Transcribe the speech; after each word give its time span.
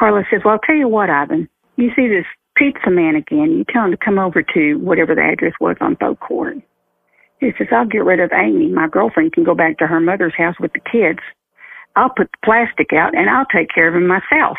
Carlos 0.00 0.24
says, 0.30 0.40
Well, 0.42 0.54
I'll 0.54 0.66
tell 0.66 0.74
you 0.74 0.88
what, 0.88 1.10
Ivan. 1.10 1.46
You 1.76 1.90
see 1.94 2.08
this 2.08 2.24
pizza 2.56 2.90
man 2.90 3.16
again. 3.16 3.52
You 3.52 3.64
tell 3.70 3.84
him 3.84 3.90
to 3.90 3.98
come 3.98 4.18
over 4.18 4.42
to 4.42 4.74
whatever 4.76 5.14
the 5.14 5.20
address 5.20 5.52
was 5.60 5.76
on 5.82 5.96
Folk 5.96 6.18
Court. 6.20 6.56
He 7.38 7.50
says, 7.58 7.66
I'll 7.70 7.86
get 7.86 8.04
rid 8.04 8.18
of 8.18 8.30
Amy. 8.32 8.68
My 8.68 8.88
girlfriend 8.88 9.34
can 9.34 9.44
go 9.44 9.54
back 9.54 9.76
to 9.78 9.86
her 9.86 10.00
mother's 10.00 10.32
house 10.34 10.56
with 10.58 10.72
the 10.72 10.80
kids. 10.80 11.18
I'll 11.96 12.08
put 12.08 12.30
the 12.32 12.38
plastic 12.42 12.94
out 12.94 13.14
and 13.14 13.28
I'll 13.28 13.44
take 13.54 13.68
care 13.74 13.88
of 13.88 13.94
him 13.94 14.06
myself. 14.06 14.56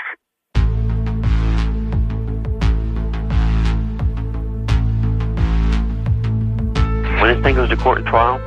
When 7.19 7.33
this 7.33 7.43
thing 7.43 7.55
goes 7.55 7.69
to 7.69 7.77
court 7.77 7.97
and 7.97 8.07
trial, 8.07 8.39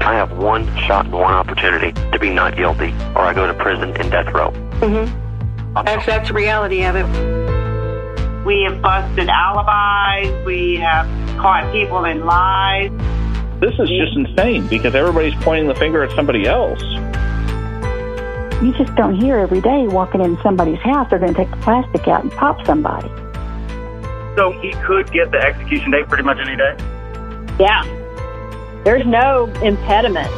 I 0.00 0.14
have 0.14 0.38
one 0.38 0.66
shot 0.86 1.04
and 1.06 1.14
one 1.14 1.34
opportunity 1.34 1.92
to 2.12 2.18
be 2.18 2.30
not 2.30 2.56
guilty, 2.56 2.94
or 3.14 3.18
I 3.18 3.34
go 3.34 3.46
to 3.46 3.54
prison 3.54 3.94
and 3.96 4.10
death 4.10 4.32
row. 4.32 4.50
Mm-hmm. 4.80 5.27
That's, 5.74 6.06
that's 6.06 6.28
the 6.28 6.34
reality 6.34 6.84
of 6.84 6.96
it. 6.96 7.06
We 8.44 8.62
have 8.62 8.80
busted 8.80 9.28
alibis. 9.28 10.44
We 10.46 10.76
have 10.76 11.06
caught 11.38 11.70
people 11.72 12.04
in 12.04 12.24
lies. 12.24 12.90
This 13.60 13.74
is 13.78 13.88
just 13.88 14.16
insane 14.16 14.66
because 14.68 14.94
everybody's 14.94 15.34
pointing 15.42 15.68
the 15.68 15.74
finger 15.74 16.02
at 16.02 16.14
somebody 16.14 16.46
else. 16.46 16.82
You 18.62 18.72
just 18.76 18.94
don't 18.96 19.14
hear 19.14 19.36
every 19.36 19.60
day 19.60 19.86
walking 19.86 20.20
in 20.20 20.36
somebody's 20.42 20.78
house, 20.80 21.08
they're 21.10 21.18
going 21.18 21.34
to 21.34 21.44
take 21.44 21.50
the 21.50 21.56
plastic 21.58 22.08
out 22.08 22.22
and 22.22 22.32
pop 22.32 22.64
somebody. 22.66 23.08
So 24.36 24.52
he 24.60 24.72
could 24.86 25.10
get 25.12 25.30
the 25.30 25.38
execution 25.38 25.90
date 25.90 26.08
pretty 26.08 26.22
much 26.22 26.38
any 26.38 26.56
day? 26.56 26.76
Yeah. 27.58 27.84
There's 28.84 29.06
no 29.06 29.46
impediment. 29.62 30.30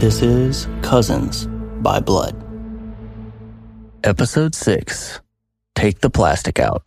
This 0.00 0.22
is 0.22 0.68
Cousins 0.82 1.46
by 1.80 2.00
Blood. 2.00 2.43
Episode 4.04 4.54
6 4.54 5.22
Take 5.74 6.00
the 6.00 6.10
Plastic 6.10 6.58
Out. 6.58 6.82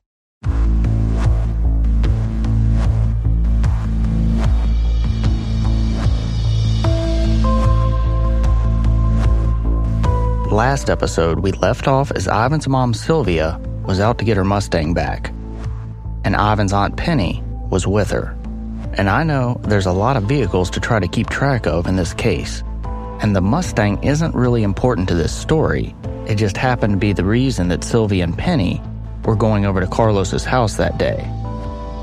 Last 10.52 10.92
episode, 10.92 11.40
we 11.40 11.54
left 11.54 11.88
off 11.88 12.12
as 12.12 12.28
Ivan's 12.28 12.68
mom 12.68 12.94
Sylvia 12.94 13.60
was 13.88 14.00
out 14.00 14.20
to 14.20 14.24
get 14.24 14.38
her 14.38 14.44
Mustang 14.44 14.94
back, 14.94 15.34
and 16.24 16.36
Ivan's 16.36 16.72
aunt 16.72 16.98
Penny 16.98 17.44
was 17.72 17.88
with 17.88 18.12
her. 18.12 18.38
And 18.94 19.10
I 19.10 19.24
know 19.24 19.60
there's 19.64 19.88
a 19.88 19.92
lot 19.92 20.18
of 20.18 20.26
vehicles 20.26 20.70
to 20.70 20.80
try 20.80 21.00
to 21.00 21.08
keep 21.08 21.32
track 21.32 21.66
of 21.66 21.88
in 21.88 21.96
this 21.96 22.14
case. 22.14 22.62
And 23.24 23.36
the 23.36 23.42
Mustang 23.42 24.04
isn't 24.04 24.36
really 24.36 24.62
important 24.62 25.08
to 25.08 25.16
this 25.16 25.36
story. 25.36 25.96
It 26.28 26.36
just 26.36 26.58
happened 26.58 26.92
to 26.92 27.00
be 27.00 27.14
the 27.14 27.24
reason 27.24 27.70
that 27.70 27.86
Sylvia 27.86 28.26
and 28.26 28.38
Penny 28.38 28.82
were 29.24 29.36
going 29.36 29.66
over 29.66 29.80
to 29.80 29.88
Carlos's 29.88 30.44
house 30.44 30.76
that 30.76 30.98
day. 30.98 31.26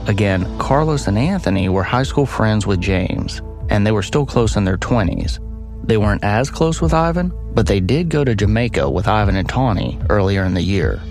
Again, 0.07 0.59
Carlos 0.59 1.07
and 1.07 1.19
Anthony 1.19 1.69
were 1.69 1.83
high 1.83 2.05
school 2.05 2.25
friends 2.25 2.67
with 2.67 2.81
James, 2.81 3.43
and 3.69 3.87
they 3.87 3.93
were 3.93 4.03
still 4.03 4.25
close 4.25 4.57
in 4.57 4.65
their 4.65 4.79
20s. 4.79 5.39
They 5.87 5.99
weren't 5.99 6.25
as 6.25 6.49
close 6.49 6.81
with 6.81 6.95
Ivan, 6.95 7.35
but 7.53 7.67
they 7.67 7.81
did 7.81 8.09
go 8.09 8.25
to 8.25 8.35
Jamaica 8.35 8.89
with 8.89 9.09
Ivan 9.09 9.37
and 9.37 9.47
Tawny 9.47 10.01
earlier 10.09 10.45
in 10.45 10.55
the 10.55 10.63
year. 10.63 11.03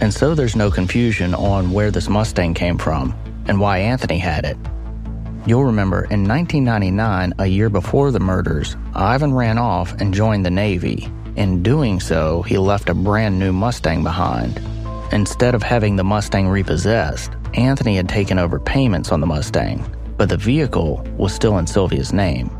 And 0.00 0.14
so 0.14 0.34
there's 0.34 0.56
no 0.56 0.70
confusion 0.70 1.34
on 1.34 1.72
where 1.72 1.90
this 1.90 2.08
Mustang 2.08 2.54
came 2.54 2.78
from 2.78 3.14
and 3.46 3.60
why 3.60 3.80
Anthony 3.80 4.18
had 4.18 4.46
it. 4.46 4.56
You'll 5.46 5.64
remember 5.64 6.04
in 6.04 6.26
1999, 6.26 7.34
a 7.38 7.46
year 7.46 7.68
before 7.68 8.10
the 8.10 8.20
murders, 8.20 8.74
Ivan 8.94 9.34
ran 9.34 9.58
off 9.58 9.92
and 10.00 10.14
joined 10.14 10.46
the 10.46 10.50
Navy. 10.50 11.10
In 11.38 11.62
doing 11.62 12.00
so, 12.00 12.42
he 12.42 12.58
left 12.58 12.88
a 12.88 12.94
brand 12.94 13.38
new 13.38 13.52
Mustang 13.52 14.02
behind. 14.02 14.60
Instead 15.12 15.54
of 15.54 15.62
having 15.62 15.94
the 15.94 16.02
Mustang 16.02 16.48
repossessed, 16.48 17.30
Anthony 17.54 17.94
had 17.94 18.08
taken 18.08 18.40
over 18.40 18.58
payments 18.58 19.12
on 19.12 19.20
the 19.20 19.26
Mustang, 19.28 19.88
but 20.16 20.28
the 20.28 20.36
vehicle 20.36 21.06
was 21.16 21.32
still 21.32 21.56
in 21.58 21.68
Sylvia's 21.68 22.12
name. 22.12 22.50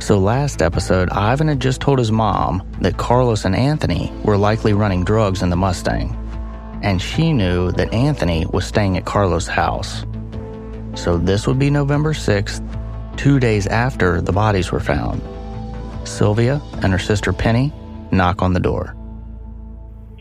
So 0.00 0.18
last 0.18 0.60
episode, 0.60 1.08
Ivan 1.10 1.46
had 1.46 1.60
just 1.60 1.80
told 1.80 2.00
his 2.00 2.10
mom 2.10 2.68
that 2.80 2.96
Carlos 2.96 3.44
and 3.44 3.54
Anthony 3.54 4.12
were 4.24 4.36
likely 4.36 4.72
running 4.72 5.04
drugs 5.04 5.40
in 5.40 5.50
the 5.50 5.56
Mustang. 5.56 6.10
And 6.82 7.00
she 7.00 7.32
knew 7.32 7.70
that 7.72 7.94
Anthony 7.94 8.44
was 8.46 8.66
staying 8.66 8.96
at 8.96 9.04
Carlos' 9.04 9.46
house. 9.46 10.04
So 10.96 11.16
this 11.16 11.46
would 11.46 11.60
be 11.60 11.70
November 11.70 12.12
6th, 12.12 13.16
two 13.16 13.38
days 13.38 13.68
after 13.68 14.20
the 14.20 14.32
bodies 14.32 14.72
were 14.72 14.80
found. 14.80 15.22
Sylvia 16.08 16.60
and 16.82 16.92
her 16.92 16.98
sister 16.98 17.32
Penny 17.32 17.72
knock 18.16 18.42
on 18.42 18.52
the 18.52 18.60
door. 18.60 18.96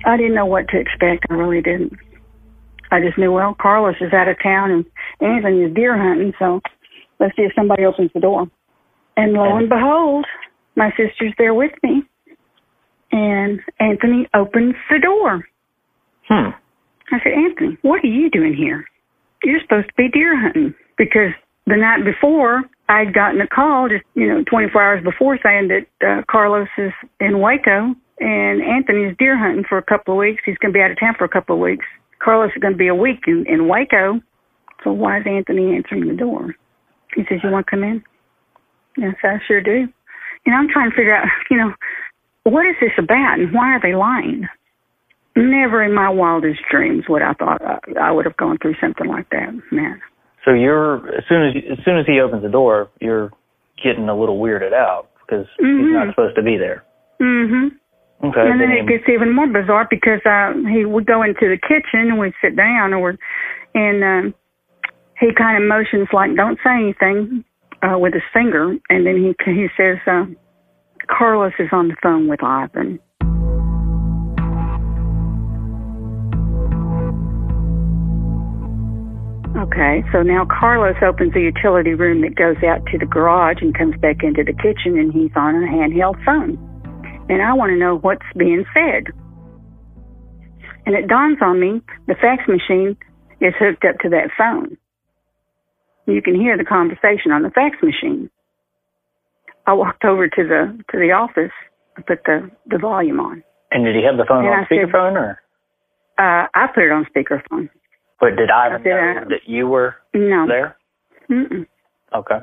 I 0.06 0.18
didn't 0.18 0.36
know 0.36 0.46
what 0.46 0.68
to 0.70 0.80
expect. 0.80 1.26
I 1.30 1.34
really 1.34 1.62
didn't. 1.62 1.94
I 2.92 3.02
just 3.02 3.18
knew, 3.18 3.32
well, 3.32 3.56
Carlos 3.60 3.96
is 4.00 4.14
out 4.14 4.28
of 4.28 4.38
town 4.42 4.72
and 4.72 4.86
Anthony 5.20 5.64
is 5.64 5.74
deer 5.74 5.98
hunting, 5.98 6.34
so 6.38 6.62
let's 7.20 7.36
see 7.36 7.42
if 7.42 7.52
somebody 7.56 7.84
opens 7.84 8.12
the 8.14 8.20
door. 8.20 8.48
And 9.18 9.34
lo 9.34 9.58
and 9.58 9.70
behold, 9.70 10.26
my 10.76 10.92
sister's 10.92 11.34
there 11.38 11.54
with 11.54 11.72
me. 11.82 12.04
And 13.12 13.60
Anthony 13.80 14.28
opens 14.34 14.76
the 14.90 15.00
door. 15.00 15.48
Hmm. 16.28 16.50
I 17.12 17.20
said, 17.24 17.34
Anthony, 17.34 17.78
what 17.82 18.04
are 18.04 18.08
you 18.08 18.30
doing 18.30 18.54
here? 18.56 18.86
You're 19.44 19.62
supposed 19.62 19.88
to 19.88 19.94
be 19.96 20.10
deer 20.10 20.40
hunting 20.40 20.74
because 20.98 21.32
the 21.66 21.78
night 21.78 22.04
before 22.04 22.64
I'd 22.88 23.14
gotten 23.14 23.42
a 23.42 23.48
call 23.48 23.90
just, 23.90 24.04
you 24.14 24.28
know, 24.28 24.44
24 24.44 24.82
hours 24.82 25.04
before 25.04 25.40
saying 25.44 25.70
that 25.70 25.88
uh, 26.06 26.22
Carlos 26.30 26.68
is 26.78 26.92
in 27.20 27.40
Waco 27.40 27.96
and 28.20 28.62
Anthony's 28.62 29.16
deer 29.18 29.38
hunting 29.38 29.66
for 29.68 29.78
a 29.78 29.84
couple 29.84 30.14
of 30.14 30.20
weeks. 30.20 30.44
He's 30.46 30.58
going 30.58 30.72
to 30.72 30.78
be 30.78 30.84
out 30.84 30.92
of 30.92 31.00
town 31.00 31.16
for 31.18 31.26
a 31.26 31.30
couple 31.30 31.56
of 31.56 31.62
weeks. 31.62 31.86
Carlos 32.20 32.52
is 32.56 32.62
going 32.62 32.74
to 32.74 32.78
be 32.78 32.88
a 32.88 32.96
week 32.96 33.24
in, 33.28 33.46
in 33.48 33.68
Waco. 33.68 34.22
So 34.84 34.92
why 34.92 35.20
is 35.20 35.26
Anthony 35.26 35.76
answering 35.76 36.08
the 36.08 36.16
door? 36.16 36.56
He 37.16 37.24
says, 37.28 37.40
you 37.44 37.50
want 37.50 37.66
to 37.66 37.72
come 37.72 37.84
in? 37.84 38.04
Yes, 38.98 39.16
I 39.24 39.40
sure 39.48 39.62
do. 39.62 39.88
You 40.46 40.52
know, 40.52 40.58
I'm 40.58 40.70
trying 40.70 40.92
to 40.92 40.96
figure 40.96 41.16
out, 41.16 41.26
you 41.50 41.58
know, 41.58 41.74
what 42.44 42.68
is 42.68 42.76
this 42.80 42.92
about 43.00 43.40
and 43.40 43.52
why 43.54 43.74
are 43.74 43.82
they 43.82 43.96
lying? 43.96 44.48
Never 45.36 45.84
in 45.84 45.94
my 45.94 46.10
wildest 46.10 46.62
dreams 46.72 47.06
would 47.10 47.22
I 47.22 47.34
thought 47.34 47.62
uh, 47.62 47.80
I 48.00 48.12
would 48.12 48.26
have 48.26 48.38
gone 48.38 48.58
through 48.62 48.76
something 48.80 49.08
like 49.08 49.30
that, 49.32 49.50
man. 49.72 50.02
So 50.46 50.54
you're 50.54 51.08
as 51.18 51.24
soon 51.28 51.50
as 51.50 51.78
as 51.78 51.84
soon 51.84 51.98
as 51.98 52.06
he 52.06 52.22
opens 52.22 52.44
the 52.44 52.50
door, 52.50 52.90
you're 53.02 53.32
getting 53.84 54.08
a 54.08 54.18
little 54.18 54.40
weirded 54.40 54.74
out 54.74 55.10
because 55.20 55.46
mm-hmm. 55.60 55.86
he's 55.86 55.94
not 55.94 56.10
supposed 56.14 56.36
to 56.36 56.44
be 56.44 56.58
there. 56.58 56.86
Mhm. 57.20 57.72
Okay. 58.24 58.42
And 58.42 58.62
then 58.62 58.72
it 58.72 58.88
gets 58.88 59.10
even 59.10 59.34
more 59.34 59.48
bizarre 59.48 59.88
because 59.90 60.22
uh 60.26 60.54
he 60.70 60.86
would 60.86 61.06
go 61.06 61.24
into 61.24 61.50
the 61.50 61.58
kitchen 61.58 62.12
and 62.12 62.20
we'd 62.20 62.34
sit 62.42 62.56
down 62.56 62.94
and 62.94 63.02
we're 63.02 63.18
and 63.74 64.04
um 64.04 64.34
he 65.20 65.34
kind 65.34 65.62
of 65.62 65.68
motions 65.68 66.08
like 66.14 66.36
don't 66.36 66.60
say 66.64 66.72
anything 66.72 67.44
uh 67.82 67.98
with 67.98 68.14
his 68.14 68.24
finger 68.32 68.78
and 68.90 69.06
then 69.06 69.18
he 69.18 69.52
he 69.52 69.68
says 69.76 69.98
uh 70.08 70.26
Carlos 71.08 71.54
is 71.60 71.70
on 71.72 71.90
the 71.90 71.96
phone 72.02 72.28
with 72.28 72.44
Ivan. 72.44 73.00
Okay, 79.58 80.04
so 80.12 80.22
now 80.22 80.46
Carlos 80.46 80.98
opens 81.02 81.34
the 81.34 81.40
utility 81.40 81.94
room 81.94 82.22
that 82.22 82.36
goes 82.36 82.58
out 82.68 82.86
to 82.92 82.98
the 82.98 83.06
garage 83.06 83.62
and 83.62 83.74
comes 83.78 83.96
back 84.02 84.18
into 84.22 84.44
the 84.44 84.52
kitchen 84.52 85.00
and 85.00 85.14
he's 85.14 85.32
on 85.36 85.56
a 85.56 85.68
handheld 85.68 86.24
phone. 86.26 86.60
And 87.30 87.42
I 87.42 87.54
want 87.54 87.70
to 87.72 87.78
know 87.78 87.98
what's 87.98 88.26
being 88.38 88.66
said. 88.74 89.14
And 90.86 90.94
it 90.94 91.08
dawns 91.08 91.38
on 91.42 91.60
me 91.60 91.82
the 92.08 92.16
fax 92.16 92.44
machine 92.50 92.98
is 93.40 93.54
hooked 93.58 93.86
up 93.86 93.98
to 94.00 94.10
that 94.10 94.30
phone. 94.38 94.78
You 96.06 96.22
can 96.22 96.36
hear 96.36 96.58
the 96.58 96.66
conversation 96.66 97.32
on 97.32 97.42
the 97.42 97.50
fax 97.50 97.78
machine. 97.82 98.30
I 99.66 99.74
walked 99.74 100.04
over 100.06 100.28
to 100.28 100.44
the 100.44 100.84
to 100.92 100.98
the 101.00 101.12
office 101.14 101.54
and 101.96 102.06
put 102.06 102.24
the, 102.26 102.52
the 102.68 102.78
volume 102.78 103.20
on. 103.20 103.42
And 103.72 103.86
did 103.86 103.96
he 103.96 104.04
have 104.04 104.18
the 104.18 104.26
phone 104.28 104.46
And 104.46 104.54
on 104.54 104.60
I 104.66 104.68
said- 104.68 104.78
speakerphone 104.78 105.14
or? 105.14 105.40
Uh, 106.18 106.48
I 106.54 106.68
put 106.74 106.84
it 106.84 106.92
on 106.92 107.06
speakerphone. 107.06 107.70
But 108.20 108.36
did 108.38 108.50
Ivan 108.50 108.84
did, 108.84 108.90
know 108.92 109.26
that 109.30 109.42
you 109.48 109.68
were 109.68 109.96
No. 110.14 110.48
there? 110.48 110.78
Mm-mm. 111.30 111.66
Okay. 112.16 112.40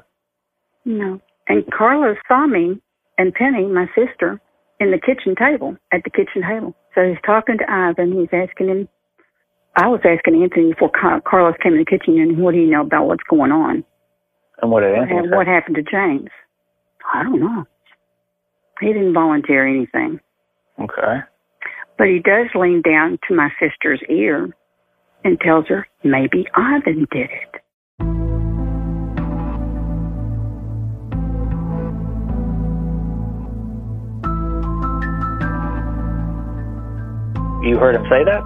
No. 0.84 1.20
And 1.48 1.64
Carlos 1.72 2.16
saw 2.28 2.46
me 2.46 2.80
and 3.18 3.32
Penny, 3.34 3.66
my 3.66 3.86
sister, 3.94 4.40
in 4.80 4.90
the 4.90 4.98
kitchen 4.98 5.34
table, 5.34 5.76
at 5.92 6.02
the 6.04 6.10
kitchen 6.10 6.42
table. 6.42 6.74
So 6.94 7.02
he's 7.08 7.18
talking 7.24 7.58
to 7.58 7.70
Ivan. 7.70 8.12
He's 8.12 8.28
asking 8.32 8.68
him, 8.68 8.88
I 9.76 9.88
was 9.88 10.00
asking 10.04 10.42
Anthony 10.42 10.72
before 10.72 10.90
Carlos 11.24 11.54
came 11.62 11.72
in 11.72 11.78
the 11.78 11.84
kitchen, 11.84 12.18
and 12.20 12.38
what 12.38 12.52
do 12.52 12.58
you 12.60 12.70
know 12.70 12.82
about 12.82 13.06
what's 13.06 13.22
going 13.30 13.52
on? 13.52 13.84
And 14.60 14.70
what 14.70 14.80
did 14.80 14.94
Anthony 14.94 15.16
hap- 15.16 15.24
say? 15.30 15.36
what 15.36 15.46
happened 15.46 15.76
to 15.76 15.82
James? 15.82 16.28
I 17.14 17.22
don't 17.22 17.40
know. 17.40 17.64
He 18.80 18.88
didn't 18.88 19.14
volunteer 19.14 19.66
anything. 19.66 20.20
Okay. 20.80 21.20
But 21.96 22.08
he 22.08 22.18
does 22.18 22.48
lean 22.54 22.82
down 22.82 23.18
to 23.28 23.34
my 23.34 23.50
sister's 23.60 24.00
ear 24.08 24.54
and 25.24 25.40
tells 25.40 25.66
her 25.68 25.86
maybe 26.04 26.46
Ivan 26.54 27.06
did 27.10 27.30
it. 27.30 27.62
You 37.64 37.78
heard 37.78 37.94
him 37.94 38.02
say 38.10 38.24
that? 38.24 38.42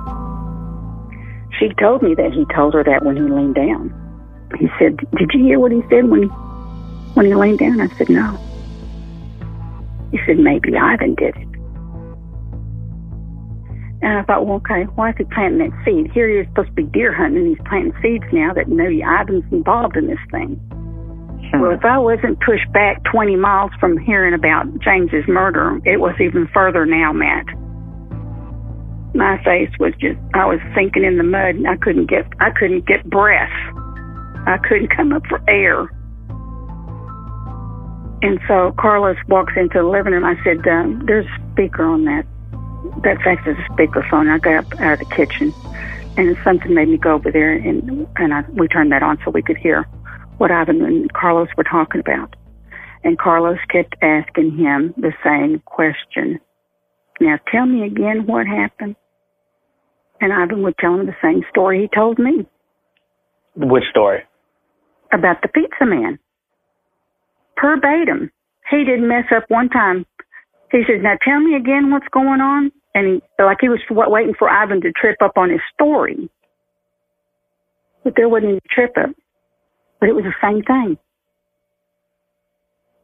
She 1.58 1.70
told 1.81 2.02
me 2.02 2.14
that 2.14 2.32
he 2.32 2.44
told 2.55 2.75
her 2.75 2.84
that 2.84 3.02
when 3.02 3.17
he 3.17 3.23
leaned 3.23 3.55
down. 3.55 3.90
He 4.58 4.69
said, 4.78 4.99
"Did 5.17 5.31
you 5.32 5.43
hear 5.43 5.58
what 5.58 5.73
he 5.73 5.82
said 5.88 6.08
when 6.11 6.25
he 6.25 6.28
when 7.14 7.26
he 7.26 7.34
leaned 7.34 7.58
down?" 7.58 7.81
I 7.81 7.88
said, 7.96 8.11
"No." 8.11 8.38
He 10.12 10.19
said, 10.26 10.38
"Maybe 10.38 10.76
Ivan 10.76 11.14
did 11.14 11.34
it." 11.34 11.45
And 14.02 14.19
I 14.19 14.22
thought, 14.25 14.46
well, 14.46 14.56
okay, 14.56 14.84
why 14.94 15.10
is 15.10 15.16
he 15.16 15.25
planting 15.25 15.58
that 15.58 15.72
seed? 15.84 16.10
Here 16.12 16.28
he 16.28 16.37
is 16.37 16.46
supposed 16.48 16.69
to 16.69 16.75
be 16.75 16.84
deer 16.84 17.14
hunting, 17.14 17.38
and 17.38 17.48
he's 17.48 17.66
planting 17.66 17.96
seeds 18.02 18.25
now 18.32 18.52
that 18.52 18.69
maybe 18.69 19.00
Ivan's 19.00 19.44
involved 19.50 19.96
in 19.96 20.06
this 20.06 20.20
thing. 20.31 20.60
Hmm. 21.50 21.60
Well, 21.60 21.70
if 21.72 21.84
I 21.84 21.98
wasn't 21.98 22.40
pushed 22.40 22.70
back 22.72 23.02
20 23.10 23.37
miles 23.37 23.70
from 23.81 23.96
hearing 23.96 24.34
about 24.34 24.66
James's 24.81 25.25
murder, 25.26 25.81
it 25.84 25.98
was 26.00 26.14
even 26.20 26.48
further 26.52 26.84
now, 26.84 27.12
Matt. 27.12 27.46
My 29.14 29.43
face 29.44 29.72
was 29.81 29.94
just, 29.99 30.19
I 30.34 30.44
was 30.44 30.60
sinking 30.75 31.04
in 31.04 31.16
the 31.16 31.25
mud 31.25 31.56
and 31.56 31.66
I 31.66 31.76
couldn't 31.76 32.10
get, 32.10 32.26
I 32.38 32.50
couldn't 32.50 32.87
get 32.87 33.08
breath. 33.08 33.52
I 34.46 34.58
couldn't 34.69 34.94
come 34.94 35.12
up 35.12 35.22
for 35.26 35.40
air. 35.49 35.88
And 38.22 38.38
so 38.46 38.75
Carlos 38.78 39.16
walks 39.28 39.54
into 39.56 39.78
the 39.78 39.88
living 39.88 40.12
room. 40.12 40.25
I 40.25 40.34
said, 40.44 40.66
um, 40.69 41.02
there's 41.06 41.26
a 41.26 41.52
speaker 41.52 41.84
on 41.84 42.04
that. 42.04 42.26
That's 43.02 43.20
actually 43.26 43.52
a 43.52 43.72
speakerphone. 43.72 44.31
I 44.31 44.38
got 44.38 44.64
up 44.64 44.81
out 44.81 44.94
of 44.94 44.98
the 45.00 45.14
kitchen 45.14 45.52
and 46.16 46.37
something 46.43 46.75
made 46.75 46.88
me 46.88 46.96
go 46.96 47.14
over 47.14 47.31
there 47.31 47.52
and, 47.52 48.06
and 48.16 48.34
I, 48.34 48.43
we 48.52 48.69
turned 48.69 48.93
that 48.93 49.02
on 49.02 49.19
so 49.25 49.31
we 49.31 49.43
could 49.43 49.56
hear 49.58 49.82
what 50.38 50.50
Ivan 50.50 50.82
and 50.82 51.12
Carlos 51.12 51.48
were 51.56 51.64
talking 51.64 52.00
about. 52.00 52.34
And 53.04 53.19
Carlos 53.19 53.58
kept 53.70 53.94
asking 54.02 54.56
him 54.56 54.94
the 54.96 55.12
same 55.25 55.60
question. 55.66 56.40
Now 57.20 57.38
tell 57.52 57.66
me 57.66 57.87
again 57.87 58.26
what 58.26 58.46
happened. 58.46 58.96
And 60.20 60.32
Ivan 60.32 60.62
would 60.62 60.76
tell 60.78 60.94
him 60.94 61.06
the 61.06 61.16
same 61.22 61.42
story 61.50 61.82
he 61.82 61.88
told 61.94 62.19
me 62.19 62.46
Which 63.54 63.84
story? 63.90 64.22
about 65.12 65.40
the 65.42 65.49
pizza 65.49 65.84
man. 65.87 66.19
Verbatim. 67.60 68.31
He 68.70 68.84
didn't 68.84 69.08
mess 69.08 69.25
up 69.34 69.44
one 69.49 69.69
time. 69.69 70.04
He 70.72 70.82
says, 70.87 71.00
now 71.00 71.14
tell 71.22 71.38
me 71.40 71.54
again 71.54 71.90
what's 71.90 72.08
going 72.10 72.40
on. 72.40 72.72
And 72.96 73.20
he, 73.38 73.44
like 73.44 73.58
he 73.60 73.69
was 73.69 73.81
wa- 73.90 74.08
waiting 74.08 74.32
for 74.38 74.48
Ivan 74.48 74.81
to 74.81 74.90
trip 74.90 75.19
up 75.20 75.37
on 75.37 75.50
his 75.50 75.60
story. 75.75 76.31
But 78.02 78.14
there 78.16 78.26
wasn't 78.26 78.52
any 78.52 78.60
trip 78.70 78.94
up. 78.96 79.10
But 80.00 80.08
it 80.08 80.14
was 80.14 80.25
the 80.25 80.32
same 80.43 80.62
thing. 80.62 80.96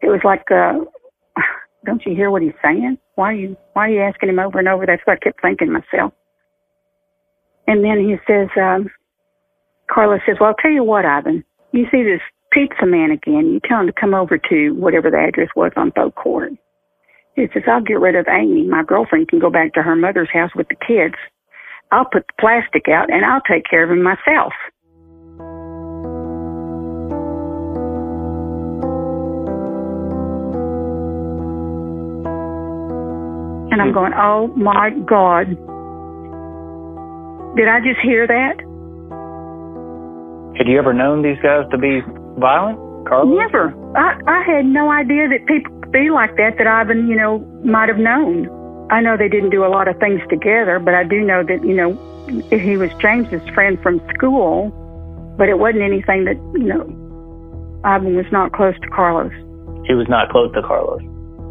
It 0.01 0.09
was 0.09 0.21
like, 0.25 0.51
uh, 0.51 0.81
don't 1.85 2.01
you 2.07 2.15
hear 2.15 2.31
what 2.31 2.41
he's 2.41 2.57
saying? 2.65 2.97
Why 3.17 3.33
are 3.33 3.35
you, 3.35 3.57
why 3.75 3.89
are 3.89 3.91
you 3.91 4.01
asking 4.01 4.31
him 4.31 4.39
over 4.39 4.59
and 4.59 4.67
over? 4.67 4.87
That's 4.87 5.03
what 5.05 5.19
I 5.19 5.25
kept 5.25 5.43
thinking 5.43 5.71
myself. 5.71 6.15
And 7.67 7.85
then 7.85 7.99
he 8.01 8.17
says, 8.27 8.49
um, 8.57 8.89
Carlos 9.93 10.21
says, 10.27 10.37
well, 10.41 10.49
I'll 10.51 10.63
tell 10.63 10.71
you 10.71 10.85
what, 10.85 11.05
Ivan, 11.05 11.45
you 11.73 11.85
see 11.93 12.03
this 12.03 12.23
pizza 12.51 12.87
man 12.87 13.11
again, 13.11 13.53
you 13.53 13.61
tell 13.69 13.81
him 13.81 13.89
to 13.89 13.93
come 13.93 14.15
over 14.15 14.39
to 14.39 14.71
whatever 14.71 15.11
the 15.11 15.19
address 15.19 15.49
was 15.55 15.73
on 15.77 15.91
Boat 15.91 16.15
Court. 16.15 16.53
He 17.35 17.47
says, 17.55 17.63
I'll 17.67 17.81
get 17.81 18.01
rid 18.01 18.15
of 18.15 18.27
Amy. 18.29 18.67
My 18.69 18.83
girlfriend 18.83 19.29
can 19.29 19.39
go 19.39 19.51
back 19.51 19.73
to 19.75 19.83
her 19.83 19.97
mother's 19.97 20.29
house 20.33 20.51
with 20.55 20.69
the 20.69 20.75
kids. 20.75 21.15
I'll 21.91 22.05
put 22.05 22.27
the 22.27 22.35
plastic 22.39 22.89
out 22.89 23.11
and 23.11 23.25
I'll 23.25 23.41
take 23.41 23.65
care 23.69 23.85
of 23.85 23.91
him 23.91 24.03
myself. 24.03 24.53
And 33.73 33.81
I'm 33.81 33.93
going, 33.95 34.13
oh 34.15 34.49
my 34.49 34.91
God. 35.09 35.57
Did 37.57 37.69
I 37.69 37.81
just 37.81 38.01
hear 38.03 38.27
that? 38.27 38.61
Had 40.59 40.69
you 40.69 40.79
ever 40.79 40.93
known 40.93 41.23
these 41.23 41.41
guys 41.43 41.65
to 41.71 41.79
be 41.79 42.01
violent, 42.39 42.79
Carlos? 43.09 43.35
Never. 43.39 43.73
I, 43.97 44.21
I 44.27 44.43
had 44.45 44.67
no 44.67 44.91
idea 44.91 45.29
that 45.29 45.47
people 45.47 45.72
be 45.93 46.11
like 46.11 46.37
that 46.37 46.57
that 46.59 46.67
Ivan, 46.67 47.09
you 47.09 47.17
know, 47.17 47.39
might 47.65 47.89
have 47.89 47.99
known. 47.99 48.49
I 48.91 49.01
know 49.01 49.17
they 49.17 49.29
didn't 49.29 49.51
do 49.51 49.65
a 49.65 49.69
lot 49.69 49.89
of 49.89 49.99
things 49.99 50.21
together, 50.29 50.79
but 50.79 50.95
I 50.95 51.05
do 51.05 51.21
know 51.21 51.45
that, 51.45 51.65
you 51.65 51.75
know, 51.75 51.97
he 52.51 52.77
was 52.77 52.91
James's 53.01 53.47
friend 53.51 53.81
from 53.83 54.01
school, 54.15 54.71
but 55.39 55.49
it 55.49 55.59
wasn't 55.59 55.83
anything 55.83 56.25
that, 56.25 56.37
you 56.55 56.67
know, 56.67 57.81
Ivan 57.85 58.17
was 58.17 58.27
not 58.31 58.53
close 58.53 58.75
to 58.81 58.89
Carlos. 58.89 59.33
He 59.87 59.95
was 59.95 60.07
not 60.09 60.31
close 60.31 60.53
to 60.55 60.63
Carlos. 60.63 61.03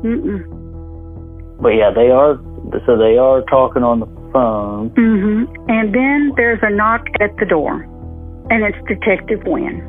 Mm-mm. 0.03 1.61
But 1.61 1.69
yeah, 1.69 1.91
they 1.93 2.09
are. 2.09 2.39
So 2.85 2.97
they 2.97 3.17
are 3.17 3.41
talking 3.49 3.83
on 3.83 3.99
the 3.99 4.05
phone. 4.31 4.91
Mm-hmm. 4.91 5.69
And 5.69 5.93
then 5.93 6.31
there's 6.37 6.59
a 6.61 6.69
knock 6.69 7.05
at 7.19 7.35
the 7.37 7.45
door, 7.45 7.83
and 8.49 8.63
it's 8.63 8.77
Detective 8.87 9.43
Wynn. 9.45 9.81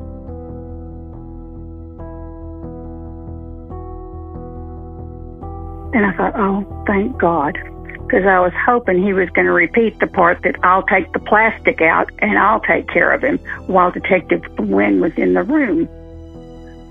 And 5.94 6.06
I 6.06 6.12
thought, 6.16 6.32
oh, 6.36 6.84
thank 6.86 7.18
God. 7.18 7.58
Because 8.02 8.26
I 8.26 8.40
was 8.40 8.52
hoping 8.66 9.02
he 9.02 9.12
was 9.12 9.28
going 9.30 9.46
to 9.46 9.52
repeat 9.52 9.98
the 10.00 10.06
part 10.06 10.42
that 10.42 10.56
I'll 10.62 10.82
take 10.84 11.12
the 11.12 11.18
plastic 11.18 11.80
out 11.80 12.10
and 12.18 12.38
I'll 12.38 12.60
take 12.60 12.88
care 12.88 13.12
of 13.12 13.22
him 13.22 13.38
while 13.66 13.90
Detective 13.90 14.42
Wynn 14.58 15.00
was 15.00 15.12
in 15.16 15.34
the 15.34 15.42
room. 15.42 15.88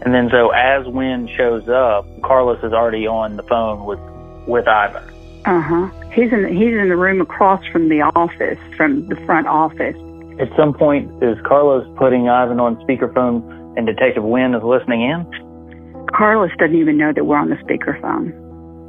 And 0.04 0.16
then 0.16 0.30
so 0.32 0.50
as 0.50 0.88
Wynn 0.88 1.28
shows 1.28 1.70
up, 1.70 2.08
Carlos 2.24 2.64
is 2.64 2.74
already 2.74 3.06
on 3.06 3.38
the 3.38 3.44
phone 3.44 3.86
with 3.86 4.00
with 4.48 4.68
Ivan. 4.68 5.04
Uh 5.46 5.62
huh. 5.62 5.90
He's 6.12 6.32
in 6.32 6.48
he's 6.56 6.74
in 6.74 6.90
the 6.90 6.98
room 6.98 7.22
across 7.22 7.64
from 7.68 7.90
the 7.90 8.02
office, 8.02 8.58
from 8.76 9.08
the 9.08 9.16
front 9.28 9.46
office. 9.46 9.96
At 10.40 10.50
some 10.58 10.74
point, 10.74 11.12
is 11.24 11.38
Carlos 11.46 11.86
putting 11.98 12.30
Ivan 12.30 12.60
on 12.60 12.78
speakerphone 12.78 13.78
and 13.78 13.86
Detective 13.86 14.24
Wynn 14.24 14.56
is 14.56 14.64
listening 14.64 15.02
in? 15.02 16.08
Carlos 16.16 16.50
doesn't 16.58 16.76
even 16.76 16.98
know 16.98 17.14
that 17.14 17.26
we're 17.26 17.38
on 17.38 17.50
the 17.50 17.58
speakerphone. 17.58 18.34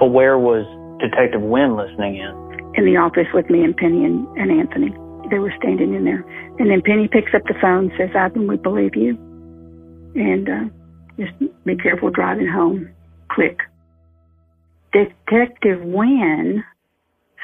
But 0.02 0.10
where 0.10 0.36
was 0.36 0.66
Detective 0.98 1.42
Wynn 1.42 1.76
listening 1.76 2.16
in? 2.16 2.42
in 2.74 2.84
the 2.84 2.96
office 2.96 3.28
with 3.32 3.48
me 3.48 3.62
and 3.62 3.76
Penny 3.76 4.04
and, 4.04 4.26
and 4.36 4.50
Anthony. 4.50 4.90
They 5.30 5.38
were 5.38 5.52
standing 5.62 5.94
in 5.94 6.04
there. 6.04 6.24
And 6.58 6.70
then 6.70 6.82
Penny 6.82 7.06
picks 7.06 7.32
up 7.34 7.42
the 7.44 7.54
phone 7.60 7.90
and 7.90 7.92
says, 7.96 8.10
Ivan, 8.16 8.48
we 8.48 8.56
believe 8.56 8.96
you. 8.96 9.14
And 10.16 10.48
uh, 10.48 10.64
just 11.18 11.32
be 11.64 11.76
careful 11.76 12.10
driving 12.10 12.48
home. 12.48 12.88
Click. 13.30 13.60
Detective 14.92 15.84
Wynn 15.84 16.64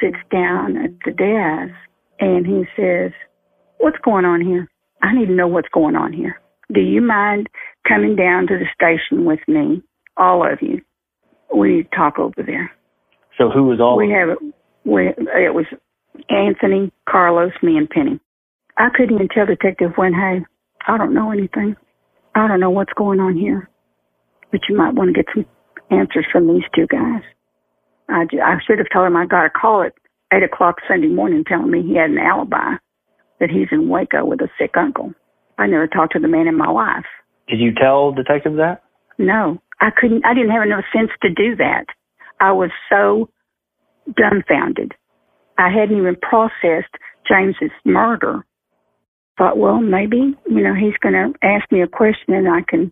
sits 0.00 0.18
down 0.32 0.76
at 0.76 0.90
the 1.04 1.12
desk 1.12 1.78
and 2.18 2.44
he 2.44 2.64
says, 2.76 3.12
What's 3.78 3.98
going 4.04 4.24
on 4.24 4.40
here? 4.40 4.68
I 5.00 5.14
need 5.14 5.26
to 5.26 5.32
know 5.32 5.46
what's 5.46 5.68
going 5.72 5.94
on 5.94 6.12
here. 6.12 6.40
Do 6.74 6.80
you 6.80 7.00
mind 7.00 7.48
coming 7.86 8.16
down 8.16 8.48
to 8.48 8.58
the 8.58 8.66
station 8.74 9.24
with 9.24 9.40
me? 9.46 9.80
All 10.16 10.44
of 10.44 10.60
you. 10.60 10.82
We 11.54 11.88
talk 11.94 12.18
over 12.18 12.42
there. 12.44 12.70
So 13.38 13.50
who 13.50 13.64
was 13.64 13.80
all? 13.80 13.96
We 13.96 14.10
have 14.10 14.28
it. 14.30 14.38
We, 14.84 15.08
it 15.08 15.54
was 15.54 15.66
Anthony, 16.28 16.92
Carlos, 17.08 17.52
me, 17.62 17.76
and 17.76 17.88
Penny. 17.88 18.20
I 18.76 18.88
couldn't 18.94 19.14
even 19.14 19.28
tell 19.28 19.46
Detective 19.46 19.92
Wynn, 19.96 20.14
hey, 20.14 20.44
I 20.86 20.96
don't 20.96 21.14
know 21.14 21.30
anything. 21.30 21.76
I 22.34 22.46
don't 22.46 22.60
know 22.60 22.70
what's 22.70 22.92
going 22.92 23.20
on 23.20 23.36
here. 23.36 23.68
But 24.50 24.60
you 24.68 24.76
might 24.76 24.94
want 24.94 25.14
to 25.14 25.22
get 25.22 25.26
some 25.34 25.46
answers 25.90 26.26
from 26.30 26.46
these 26.46 26.62
two 26.74 26.86
guys. 26.86 27.22
I, 28.08 28.22
I 28.42 28.56
should 28.66 28.78
have 28.78 28.86
told 28.92 29.06
him 29.06 29.16
I 29.16 29.26
got 29.26 29.46
a 29.46 29.50
call 29.50 29.82
at 29.82 29.92
8 30.32 30.42
o'clock 30.42 30.76
Sunday 30.88 31.08
morning 31.08 31.44
telling 31.46 31.70
me 31.70 31.82
he 31.82 31.96
had 31.96 32.10
an 32.10 32.18
alibi, 32.18 32.76
that 33.40 33.50
he's 33.50 33.68
in 33.70 33.88
Waco 33.88 34.24
with 34.24 34.40
a 34.40 34.48
sick 34.58 34.72
uncle. 34.76 35.12
I 35.58 35.66
never 35.66 35.86
talked 35.86 36.12
to 36.14 36.18
the 36.18 36.28
man 36.28 36.46
in 36.46 36.56
my 36.56 36.70
life. 36.70 37.04
Did 37.48 37.60
you 37.60 37.72
tell 37.74 38.12
Detective 38.12 38.56
that? 38.56 38.82
No, 39.18 39.60
I 39.80 39.90
couldn't, 39.96 40.24
I 40.24 40.34
didn't 40.34 40.50
have 40.50 40.62
enough 40.62 40.84
sense 40.92 41.10
to 41.22 41.28
do 41.28 41.56
that. 41.56 41.86
I 42.40 42.52
was 42.52 42.70
so 42.90 43.28
dumbfounded. 44.16 44.92
I 45.58 45.70
hadn't 45.70 45.96
even 45.96 46.16
processed 46.16 46.94
James's 47.28 47.70
murder. 47.84 48.44
Thought, 49.36 49.58
well, 49.58 49.80
maybe, 49.80 50.36
you 50.48 50.62
know, 50.62 50.74
he's 50.74 50.96
going 51.00 51.14
to 51.14 51.32
ask 51.46 51.70
me 51.70 51.82
a 51.82 51.88
question 51.88 52.34
and 52.34 52.48
I 52.48 52.62
can 52.68 52.90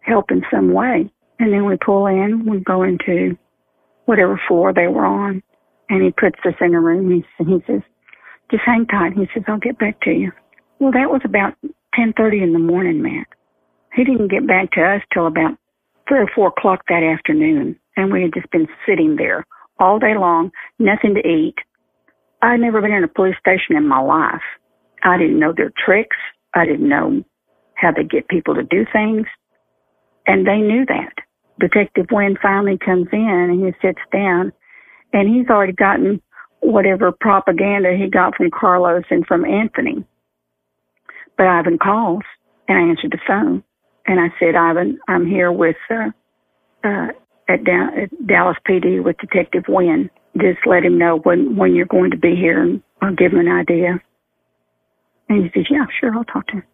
help 0.00 0.30
in 0.30 0.42
some 0.50 0.72
way. 0.72 1.10
And 1.38 1.52
then 1.52 1.64
we 1.64 1.76
pull 1.76 2.06
in, 2.06 2.46
we 2.46 2.60
go 2.60 2.82
into 2.82 3.36
whatever 4.04 4.40
floor 4.48 4.72
they 4.72 4.86
were 4.86 5.04
on, 5.04 5.42
and 5.88 6.02
he 6.02 6.10
puts 6.10 6.38
us 6.44 6.54
in 6.60 6.74
a 6.74 6.80
room. 6.80 7.10
He, 7.10 7.44
he 7.44 7.62
says, 7.66 7.80
just 8.50 8.62
hang 8.64 8.86
tight. 8.86 9.14
He 9.14 9.26
says, 9.32 9.44
I'll 9.48 9.58
get 9.58 9.78
back 9.78 10.00
to 10.02 10.10
you. 10.10 10.32
Well, 10.78 10.92
that 10.92 11.10
was 11.10 11.22
about 11.24 11.54
10.30 11.98 12.42
in 12.42 12.52
the 12.52 12.58
morning, 12.58 13.02
Matt. 13.02 13.28
He 13.94 14.04
didn't 14.04 14.30
get 14.30 14.46
back 14.46 14.72
to 14.72 14.82
us 14.82 15.02
till 15.12 15.26
about 15.26 15.56
three 16.12 16.20
or 16.20 16.28
four 16.34 16.48
o'clock 16.48 16.82
that 16.88 17.02
afternoon, 17.02 17.74
and 17.96 18.12
we 18.12 18.20
had 18.20 18.34
just 18.34 18.50
been 18.50 18.68
sitting 18.86 19.16
there 19.16 19.46
all 19.80 19.98
day 19.98 20.14
long, 20.14 20.50
nothing 20.78 21.14
to 21.14 21.26
eat. 21.26 21.54
I'd 22.42 22.60
never 22.60 22.82
been 22.82 22.92
in 22.92 23.02
a 23.02 23.08
police 23.08 23.36
station 23.40 23.76
in 23.76 23.88
my 23.88 24.00
life. 24.00 24.42
I 25.02 25.16
didn't 25.16 25.38
know 25.38 25.54
their 25.56 25.72
tricks. 25.82 26.16
I 26.52 26.66
didn't 26.66 26.86
know 26.86 27.24
how 27.76 27.92
they 27.92 28.04
get 28.04 28.28
people 28.28 28.54
to 28.54 28.62
do 28.62 28.84
things. 28.92 29.26
And 30.26 30.46
they 30.46 30.58
knew 30.58 30.84
that. 30.84 31.14
Detective 31.58 32.06
Wynn 32.12 32.36
finally 32.42 32.76
comes 32.76 33.08
in 33.10 33.48
and 33.50 33.64
he 33.64 33.72
sits 33.80 34.02
down 34.12 34.52
and 35.14 35.34
he's 35.34 35.48
already 35.48 35.72
gotten 35.72 36.20
whatever 36.60 37.10
propaganda 37.10 37.96
he 37.96 38.10
got 38.10 38.36
from 38.36 38.50
Carlos 38.50 39.04
and 39.10 39.26
from 39.26 39.46
Anthony. 39.46 40.04
But 41.38 41.46
Ivan 41.46 41.78
calls 41.78 42.22
and 42.68 42.76
I 42.76 42.82
answered 42.82 43.12
the 43.12 43.18
phone 43.26 43.64
and 44.06 44.20
I 44.20 44.28
said, 44.38 44.54
Ivan, 44.54 44.98
I'm 45.08 45.26
here 45.26 45.52
with 45.52 45.76
uh, 45.90 46.10
uh, 46.84 47.08
at, 47.48 47.64
da- 47.64 48.02
at 48.02 48.26
Dallas 48.26 48.56
PD 48.68 49.02
with 49.02 49.16
Detective 49.18 49.64
Wynn. 49.68 50.10
Just 50.36 50.60
let 50.66 50.84
him 50.84 50.98
know 50.98 51.18
when 51.18 51.56
when 51.56 51.74
you're 51.74 51.86
going 51.86 52.10
to 52.10 52.16
be 52.16 52.34
here, 52.34 52.60
and 52.62 52.82
I'll 53.02 53.14
give 53.14 53.32
him 53.32 53.38
an 53.40 53.48
idea. 53.48 54.00
And 55.28 55.44
he 55.44 55.50
says, 55.54 55.66
Yeah, 55.70 55.84
sure, 56.00 56.14
I'll 56.14 56.24
talk 56.24 56.46
to 56.48 56.54
him. 56.54 56.64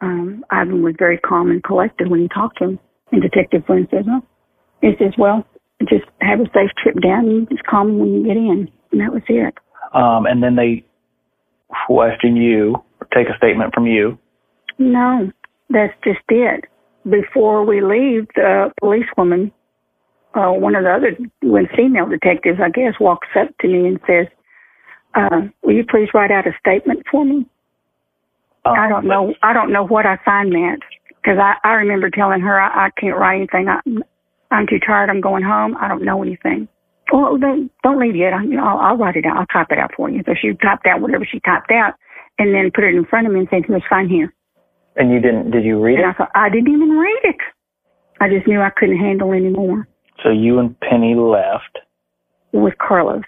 Um, 0.00 0.44
Ivan 0.50 0.82
was 0.82 0.94
very 0.98 1.18
calm 1.18 1.50
and 1.50 1.62
collected 1.62 2.08
when 2.08 2.20
he 2.20 2.28
talked 2.28 2.58
to 2.58 2.64
him. 2.64 2.78
And 3.12 3.22
Detective 3.22 3.62
Wynn 3.68 3.86
says, 3.90 4.04
Oh, 4.08 4.22
he 4.82 4.92
says, 4.98 5.14
Well, 5.16 5.46
just 5.88 6.04
have 6.20 6.40
a 6.40 6.44
safe 6.52 6.70
trip 6.82 7.00
down 7.00 7.28
and 7.28 7.48
just 7.48 7.64
call 7.64 7.84
me 7.84 7.96
when 7.96 8.12
you 8.14 8.24
get 8.24 8.36
in. 8.36 8.70
And 8.90 9.00
that 9.00 9.12
was 9.12 9.22
it. 9.28 9.54
Um, 9.94 10.26
and 10.26 10.42
then 10.42 10.56
they 10.56 10.84
question 11.86 12.36
you, 12.36 12.76
or 13.00 13.06
take 13.14 13.28
a 13.28 13.36
statement 13.36 13.72
from 13.72 13.86
you. 13.86 14.18
No, 14.78 15.30
that's 15.70 15.94
just 16.04 16.20
it. 16.28 16.64
Before 17.08 17.64
we 17.64 17.80
leave, 17.80 18.26
the 18.34 18.72
policewoman, 18.80 19.52
uh, 20.34 20.50
one 20.50 20.74
of 20.74 20.84
the 20.84 20.90
other 20.90 21.16
female 21.76 22.06
detectives, 22.06 22.58
I 22.62 22.70
guess, 22.70 22.94
walks 23.00 23.28
up 23.38 23.56
to 23.60 23.68
me 23.68 23.86
and 23.86 24.00
says, 24.06 24.26
uh, 25.14 25.48
"Will 25.62 25.74
you 25.74 25.84
please 25.84 26.08
write 26.12 26.30
out 26.30 26.46
a 26.46 26.52
statement 26.58 27.06
for 27.10 27.24
me?" 27.24 27.46
Um, 28.64 28.74
I 28.76 28.88
don't 28.88 29.06
know. 29.06 29.34
I 29.42 29.52
don't 29.52 29.72
know 29.72 29.86
what 29.86 30.06
I 30.06 30.18
signed 30.24 30.52
that 30.52 30.78
because 31.08 31.38
I, 31.38 31.54
I 31.64 31.74
remember 31.74 32.10
telling 32.10 32.40
her 32.40 32.60
I, 32.60 32.86
I 32.86 32.90
can't 33.00 33.16
write 33.16 33.36
anything. 33.36 33.68
I, 33.68 33.80
I'm 34.50 34.66
too 34.66 34.80
tired. 34.84 35.10
I'm 35.10 35.20
going 35.20 35.44
home. 35.44 35.76
I 35.80 35.88
don't 35.88 36.04
know 36.04 36.22
anything. 36.22 36.68
Well, 37.12 37.38
don't 37.38 37.70
don't 37.82 38.00
leave 38.00 38.16
yet. 38.16 38.32
I, 38.32 38.42
you 38.42 38.56
know, 38.56 38.66
I'll, 38.66 38.78
I'll 38.78 38.96
write 38.96 39.16
it 39.16 39.24
out. 39.24 39.36
I'll 39.36 39.46
type 39.46 39.70
it 39.70 39.78
out 39.78 39.92
for 39.96 40.10
you. 40.10 40.22
So 40.26 40.34
she 40.40 40.52
typed 40.54 40.86
out 40.86 41.00
whatever 41.00 41.24
she 41.24 41.40
typed 41.40 41.70
out, 41.70 41.94
and 42.38 42.52
then 42.52 42.72
put 42.74 42.84
it 42.84 42.94
in 42.94 43.04
front 43.04 43.26
of 43.26 43.32
me 43.32 43.40
and 43.40 43.48
said, 43.48 43.62
"Here's 43.66 43.82
sign 43.88 44.08
here." 44.08 44.34
And 44.96 45.10
you 45.10 45.20
didn't? 45.20 45.50
Did 45.50 45.64
you 45.64 45.80
read 45.80 45.98
And 45.98 46.06
I 46.06 46.10
it? 46.10 46.16
thought 46.16 46.30
I 46.34 46.48
didn't 46.48 46.72
even 46.72 46.90
read 46.96 47.20
it. 47.24 47.36
I 48.20 48.28
just 48.28 48.46
knew 48.46 48.60
I 48.60 48.70
couldn't 48.70 48.98
handle 48.98 49.32
anymore 49.32 49.86
So 50.22 50.30
you 50.30 50.58
and 50.58 50.78
Penny 50.80 51.14
left 51.14 51.78
with 52.52 52.74
Carlos. 52.78 53.24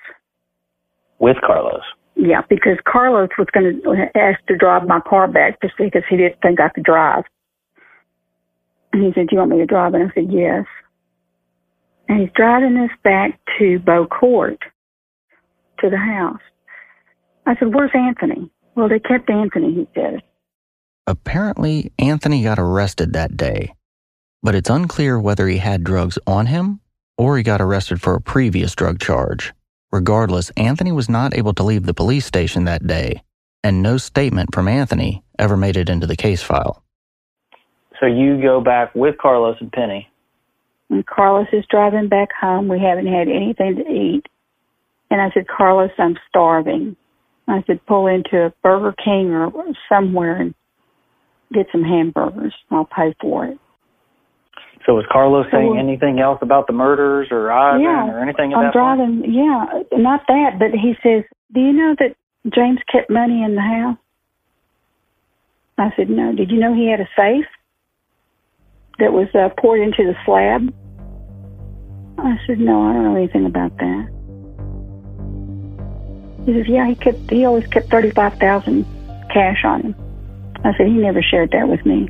with 1.18 1.36
Carlos. 1.44 1.82
Yeah, 2.14 2.40
because 2.48 2.78
Carlos 2.84 3.28
was 3.38 3.46
going 3.52 3.80
to 3.84 4.18
ask 4.18 4.44
to 4.46 4.56
drive 4.56 4.88
my 4.88 5.00
car 5.00 5.28
back 5.28 5.60
just 5.62 5.74
because 5.78 6.02
he 6.08 6.16
didn't 6.16 6.40
think 6.42 6.58
I 6.60 6.68
could 6.70 6.84
drive. 6.84 7.24
And 8.92 9.04
he 9.04 9.12
said, 9.12 9.28
"Do 9.28 9.36
you 9.36 9.38
want 9.38 9.50
me 9.50 9.58
to 9.58 9.66
drive?" 9.66 9.92
And 9.94 10.10
I 10.10 10.14
said, 10.14 10.32
"Yes." 10.32 10.64
And 12.08 12.20
he's 12.20 12.30
driving 12.34 12.76
us 12.78 12.90
back 13.04 13.38
to 13.58 13.78
Bow 13.80 14.06
Court, 14.06 14.58
to 15.80 15.90
the 15.90 15.98
house. 15.98 16.40
I 17.46 17.54
said, 17.56 17.74
"Where's 17.74 17.90
Anthony?" 17.94 18.50
Well, 18.74 18.88
they 18.88 18.98
kept 18.98 19.28
Anthony. 19.30 19.74
He 19.74 19.88
said. 19.94 20.22
Apparently, 21.08 21.90
Anthony 21.98 22.42
got 22.42 22.58
arrested 22.58 23.14
that 23.14 23.34
day, 23.34 23.72
but 24.42 24.54
it's 24.54 24.68
unclear 24.68 25.18
whether 25.18 25.48
he 25.48 25.56
had 25.56 25.82
drugs 25.82 26.18
on 26.26 26.44
him 26.44 26.80
or 27.16 27.38
he 27.38 27.42
got 27.42 27.62
arrested 27.62 28.02
for 28.02 28.12
a 28.12 28.20
previous 28.20 28.74
drug 28.74 29.00
charge. 29.00 29.54
Regardless, 29.90 30.50
Anthony 30.50 30.92
was 30.92 31.08
not 31.08 31.34
able 31.34 31.54
to 31.54 31.62
leave 31.62 31.86
the 31.86 31.94
police 31.94 32.26
station 32.26 32.64
that 32.64 32.86
day, 32.86 33.22
and 33.64 33.82
no 33.82 33.96
statement 33.96 34.54
from 34.54 34.68
Anthony 34.68 35.24
ever 35.38 35.56
made 35.56 35.78
it 35.78 35.88
into 35.88 36.06
the 36.06 36.14
case 36.14 36.42
file. 36.42 36.84
So 37.98 38.04
you 38.04 38.42
go 38.42 38.60
back 38.60 38.94
with 38.94 39.16
Carlos 39.16 39.56
and 39.60 39.72
Penny. 39.72 40.10
And 40.90 41.06
Carlos 41.06 41.48
is 41.54 41.64
driving 41.70 42.08
back 42.08 42.28
home. 42.38 42.68
We 42.68 42.80
haven't 42.80 43.06
had 43.06 43.28
anything 43.28 43.76
to 43.76 43.90
eat. 43.90 44.26
And 45.10 45.22
I 45.22 45.30
said, 45.32 45.46
Carlos, 45.48 45.90
I'm 45.96 46.18
starving. 46.28 46.96
I 47.48 47.64
said, 47.66 47.80
pull 47.86 48.08
into 48.08 48.44
a 48.44 48.52
Burger 48.62 48.94
King 49.02 49.30
or 49.30 49.50
somewhere 49.88 50.36
and 50.36 50.54
get 51.52 51.66
some 51.72 51.82
hamburgers. 51.82 52.54
I'll 52.70 52.84
pay 52.84 53.14
for 53.20 53.46
it. 53.46 53.58
So 54.86 54.94
was 54.94 55.04
Carlos 55.10 55.46
So 55.50 55.58
saying 55.58 55.76
anything 55.78 56.18
else 56.18 56.38
about 56.40 56.66
the 56.66 56.72
murders 56.72 57.28
or 57.30 57.50
Ivan 57.52 57.82
yeah, 57.82 58.08
or 58.10 58.20
anything 58.20 58.52
at 58.52 58.58
I'm 58.58 58.64
that 58.64 58.72
point? 58.72 59.22
driving. 59.22 59.34
Yeah, 59.34 59.82
not 59.92 60.22
that, 60.28 60.58
but 60.58 60.70
he 60.70 60.94
says, 61.02 61.24
"Do 61.52 61.60
you 61.60 61.72
know 61.72 61.94
that 61.98 62.16
James 62.54 62.80
kept 62.90 63.10
money 63.10 63.42
in 63.42 63.54
the 63.54 63.60
house?" 63.60 63.98
I 65.76 65.92
said, 65.94 66.08
"No." 66.08 66.32
Did 66.34 66.50
you 66.50 66.58
know 66.58 66.74
he 66.74 66.88
had 66.90 67.00
a 67.00 67.08
safe 67.16 67.44
that 68.98 69.12
was 69.12 69.28
uh, 69.34 69.50
poured 69.60 69.80
into 69.80 70.04
the 70.04 70.16
slab? 70.24 70.72
I 72.18 72.38
said, 72.46 72.58
"No, 72.58 72.82
I 72.82 72.92
don't 72.94 73.04
know 73.04 73.16
anything 73.16 73.44
about 73.44 73.76
that." 73.76 74.08
He 76.46 76.54
says, 76.54 76.66
"Yeah, 76.66 76.86
he 76.86 76.94
kept. 76.94 77.30
He 77.30 77.44
always 77.44 77.66
kept 77.66 77.90
thirty-five 77.90 78.38
thousand 78.38 78.86
cash 79.30 79.64
on 79.64 79.82
him." 79.82 80.07
I 80.64 80.76
said, 80.76 80.86
"He 80.86 80.94
never 80.94 81.22
shared 81.22 81.50
that 81.52 81.68
with 81.68 81.84
me." 81.86 82.08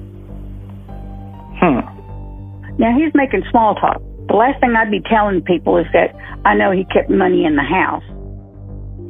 Hmm. 1.60 1.80
Now 2.78 2.96
he's 2.96 3.12
making 3.14 3.44
small 3.50 3.74
talk. 3.74 4.00
The 4.28 4.34
last 4.34 4.60
thing 4.60 4.74
I'd 4.76 4.90
be 4.90 5.00
telling 5.00 5.42
people 5.42 5.78
is 5.78 5.86
that 5.92 6.14
I 6.44 6.54
know 6.54 6.70
he 6.70 6.84
kept 6.84 7.10
money 7.10 7.44
in 7.44 7.56
the 7.56 7.62
house. 7.62 8.04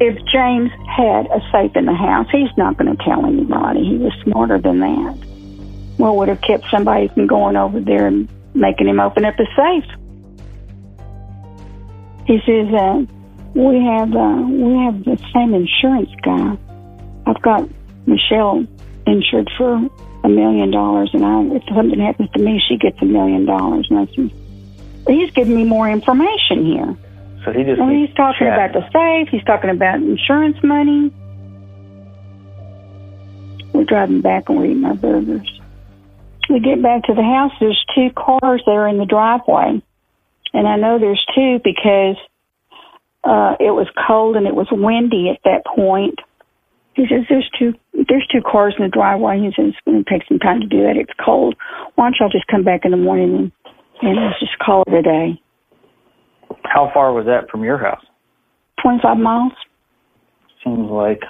If 0.00 0.16
James 0.32 0.70
had 0.86 1.26
a 1.26 1.40
safe 1.52 1.74
in 1.74 1.86
the 1.86 1.94
house, 1.94 2.26
he's 2.30 2.56
not 2.56 2.76
going 2.78 2.96
to 2.96 3.04
tell 3.04 3.26
anybody. 3.26 3.84
He 3.84 3.96
was 3.98 4.12
smarter 4.22 4.58
than 4.58 4.78
that. 4.80 5.18
What 5.98 6.16
would 6.16 6.28
have 6.28 6.40
kept 6.40 6.70
somebody 6.70 7.08
from 7.08 7.26
going 7.26 7.56
over 7.56 7.80
there 7.80 8.06
and 8.06 8.28
making 8.54 8.86
him 8.86 9.00
open 9.00 9.24
up 9.24 9.34
a 9.38 9.44
safe? 9.56 9.90
He 12.26 12.38
says, 12.46 12.72
uh, 12.72 13.02
"We 13.54 13.82
have 13.84 14.14
uh, 14.14 14.42
we 14.46 14.72
have 14.84 15.04
the 15.04 15.18
same 15.34 15.52
insurance 15.54 16.10
guy. 16.22 16.56
I've 17.26 17.42
got 17.42 17.68
Michelle 18.06 18.66
insured 19.08 19.50
for 19.56 19.74
a 20.24 20.28
million 20.28 20.70
dollars, 20.70 21.10
and 21.12 21.24
I, 21.24 21.56
if 21.56 21.62
something 21.74 21.98
happens 21.98 22.30
to 22.36 22.42
me, 22.42 22.60
she 22.68 22.76
gets 22.76 23.00
a 23.02 23.04
million 23.04 23.46
dollars." 23.46 23.88
And 23.90 23.98
I 23.98 24.06
said, 24.14 24.30
"He's 25.06 25.30
giving 25.32 25.56
me 25.56 25.64
more 25.64 25.88
information 25.88 26.64
here." 26.64 26.96
So 27.44 27.52
he 27.52 27.64
just 27.64 27.80
keeps 27.80 28.08
he's 28.08 28.16
talking 28.16 28.46
about 28.46 28.72
the 28.72 28.84
safe. 28.92 29.28
He's 29.30 29.44
talking 29.44 29.70
about 29.70 29.96
insurance 29.96 30.56
money. 30.62 31.12
We're 33.72 33.84
driving 33.84 34.20
back 34.20 34.48
and 34.48 34.58
we're 34.58 34.66
eating 34.66 34.84
our 34.84 34.94
burgers. 34.94 35.48
We 36.50 36.60
get 36.60 36.82
back 36.82 37.04
to 37.04 37.14
the 37.14 37.22
house. 37.22 37.52
There's 37.60 37.84
two 37.94 38.10
cars 38.10 38.62
there 38.66 38.88
in 38.88 38.98
the 38.98 39.04
driveway, 39.04 39.82
and 40.52 40.68
I 40.68 40.76
know 40.76 40.98
there's 40.98 41.24
two 41.34 41.60
because 41.62 42.16
uh, 43.22 43.56
it 43.60 43.70
was 43.70 43.86
cold 44.06 44.36
and 44.36 44.46
it 44.46 44.54
was 44.54 44.68
windy 44.70 45.30
at 45.30 45.40
that 45.44 45.64
point. 45.66 46.18
He 46.98 47.06
says 47.06 47.22
there's 47.30 47.48
two 47.56 47.74
there's 47.94 48.26
two 48.26 48.42
cars 48.42 48.74
in 48.76 48.82
the 48.84 48.90
driveway. 48.90 49.38
He 49.38 49.46
says 49.54 49.70
it's 49.70 49.78
going 49.86 50.02
to 50.02 50.10
take 50.10 50.26
some 50.26 50.40
time 50.40 50.58
to 50.60 50.66
do 50.66 50.82
that. 50.82 50.96
It's 50.98 51.12
cold. 51.24 51.54
Why 51.94 52.06
don't 52.06 52.16
y'all 52.18 52.28
just 52.28 52.48
come 52.48 52.64
back 52.64 52.80
in 52.84 52.90
the 52.90 52.96
morning 52.96 53.30
and, 53.38 53.52
and 54.02 54.16
let's 54.26 54.40
just 54.40 54.58
call 54.58 54.82
it 54.88 54.92
a 54.94 55.02
day. 55.02 55.40
How 56.64 56.90
far 56.92 57.12
was 57.12 57.26
that 57.26 57.48
from 57.50 57.62
your 57.62 57.78
house? 57.78 58.02
Twenty 58.82 58.98
five 59.00 59.16
miles. 59.16 59.52
Seems 60.64 60.90
like 60.90 61.22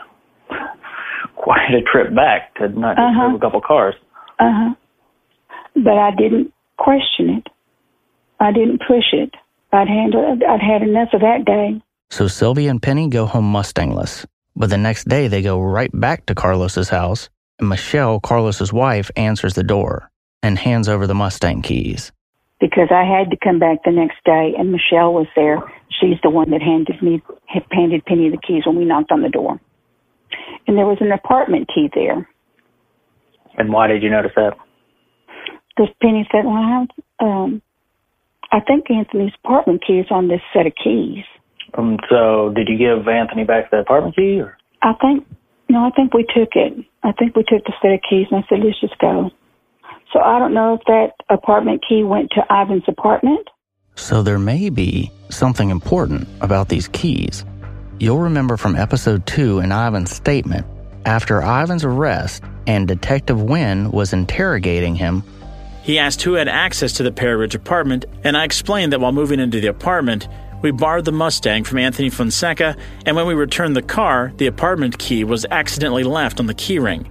quite 1.37 1.69
a 1.75 1.83
trip 1.83 2.15
back 2.15 2.55
to 2.57 2.69
not 2.69 2.97
just 2.97 3.05
Uh-huh. 3.05 3.29
move 3.29 3.37
a 3.43 3.45
couple 3.45 3.61
cars. 3.61 3.95
Uh 4.39 4.51
huh. 4.53 4.75
But 5.75 5.99
I 5.99 6.11
didn't 6.17 6.53
question 6.79 7.29
it. 7.31 7.47
I 8.41 8.53
didn't 8.53 8.79
push 8.87 9.13
it. 9.13 9.35
I'd 9.73 9.89
handled. 9.89 10.43
I'd 10.43 10.61
had 10.63 10.83
enough 10.83 11.11
of 11.13 11.21
that 11.21 11.45
day. 11.45 11.81
So 12.11 12.27
Sylvia 12.27 12.71
and 12.71 12.81
Penny 12.81 13.09
go 13.09 13.27
home 13.27 13.53
Mustangless, 13.53 14.25
but 14.59 14.69
the 14.71 14.77
next 14.77 15.09
day 15.09 15.29
they 15.29 15.41
go 15.41 15.61
right 15.63 15.91
back 15.95 16.27
to 16.27 16.35
Carlos's 16.35 16.89
house, 16.89 17.31
and 17.61 17.69
Michelle, 17.69 18.19
Carlos's 18.21 18.73
wife, 18.73 19.11
answers 19.17 19.55
the 19.55 19.63
door 19.63 20.11
and 20.43 20.59
hands 20.59 20.89
over 20.89 21.07
the 21.07 21.15
Mustang 21.15 21.63
keys. 21.63 22.13
because 22.61 22.89
I 22.91 23.05
had 23.05 23.31
to 23.31 23.37
come 23.37 23.61
back 23.61 23.85
the 23.85 23.93
next 23.93 24.19
day, 24.25 24.55
and 24.59 24.73
Michelle 24.73 25.15
was 25.15 25.29
there. 25.37 25.59
She's 26.01 26.19
the 26.25 26.31
one 26.31 26.51
that 26.51 26.61
handed 26.61 27.01
me 27.01 27.23
handed 27.71 28.05
Penny 28.05 28.31
the 28.31 28.37
keys 28.37 28.67
when 28.67 28.77
we 28.77 28.85
knocked 28.85 29.13
on 29.13 29.23
the 29.23 29.29
door, 29.29 29.61
and 30.67 30.77
there 30.77 30.87
was 30.87 30.99
an 31.01 31.13
apartment 31.13 31.69
key 31.73 31.89
there. 31.95 32.29
And 33.57 33.73
why 33.73 33.87
did 33.87 34.03
you 34.03 34.11
notice 34.11 34.33
that? 34.37 34.55
Because 35.69 35.93
Penny 36.03 36.29
said, 36.33 36.45
"Well, 36.45 36.57
I, 36.57 37.25
um, 37.25 37.63
I 38.51 38.61
think 38.61 38.91
Anthony's 38.91 39.33
apartment 39.45 39.85
key 39.87 40.01
is 40.01 40.11
on 40.11 40.27
this 40.29 40.43
set 40.53 40.67
of 40.67 40.73
keys." 40.83 41.25
Um, 41.75 41.99
so 42.09 42.53
did 42.55 42.69
you 42.69 42.79
give 42.79 43.07
Anthony 43.07 43.45
back 43.45 43.71
the 43.71 43.79
apartment 43.79 44.17
key? 44.17 44.41
Or? 44.41 44.57
I 44.83 44.95
think 45.01 45.27
no, 45.69 45.85
I 45.85 45.91
think 45.91 46.15
we 46.15 46.23
took 46.23 46.51
it. 46.55 46.85
I 47.03 47.13
think 47.13 47.37
we 47.37 47.43
took 47.43 47.65
the 47.65 47.75
set 47.83 47.93
of 47.93 48.01
keys, 48.09 48.27
and 48.31 48.43
I 48.43 48.49
said, 48.49 48.61
"Let's 48.65 48.81
just 48.81 48.99
go." 48.99 49.31
So 50.13 50.21
I 50.21 50.39
don't 50.39 50.55
know 50.55 50.75
if 50.75 50.81
that 50.87 51.13
apartment 51.29 51.85
key 51.87 52.03
went 52.03 52.31
to 52.33 52.43
Ivan's 52.51 52.85
apartment. 52.89 53.49
So 53.95 54.23
there 54.23 54.39
may 54.39 54.71
be 54.71 55.11
something 55.29 55.71
important 55.71 56.27
about 56.41 56.69
these 56.69 56.89
keys. 56.89 57.45
You'll 57.99 58.19
remember 58.19 58.57
from 58.57 58.77
episode 58.77 59.27
2 59.27 59.59
in 59.59 59.73
Ivan's 59.73 60.15
statement, 60.15 60.65
after 61.05 61.43
Ivan's 61.43 61.85
arrest 61.85 62.43
and 62.67 62.87
Detective 62.87 63.43
Wynn 63.43 63.91
was 63.91 64.13
interrogating 64.13 64.95
him, 64.95 65.25
He 65.83 65.99
asked 65.99 66.23
who 66.23 66.35
had 66.35 66.49
access 66.49 66.93
to 66.95 67.03
the 67.03 67.11
Perry 67.11 67.37
Ridge 67.37 67.55
apartment, 67.55 68.05
and 68.23 68.37
I 68.37 68.45
explained 68.45 68.93
that 68.93 69.01
while 69.01 69.13
moving 69.13 69.41
into 69.41 69.61
the 69.61 69.69
apartment, 69.69 70.29
we 70.63 70.71
borrowed 70.71 71.05
the 71.05 71.13
Mustang 71.13 71.65
from 71.65 71.79
Anthony 71.79 72.11
Fonseca, 72.11 72.77
and 73.07 73.15
when 73.15 73.27
we 73.27 73.35
returned 73.35 73.77
the 73.77 73.83
car, 73.83 74.33
the 74.37 74.47
apartment 74.47 74.99
key 74.99 75.25
was 75.25 75.47
accidentally 75.51 76.05
left 76.05 76.41
on 76.41 76.47
the 76.47 76.55
keyring. 76.55 77.07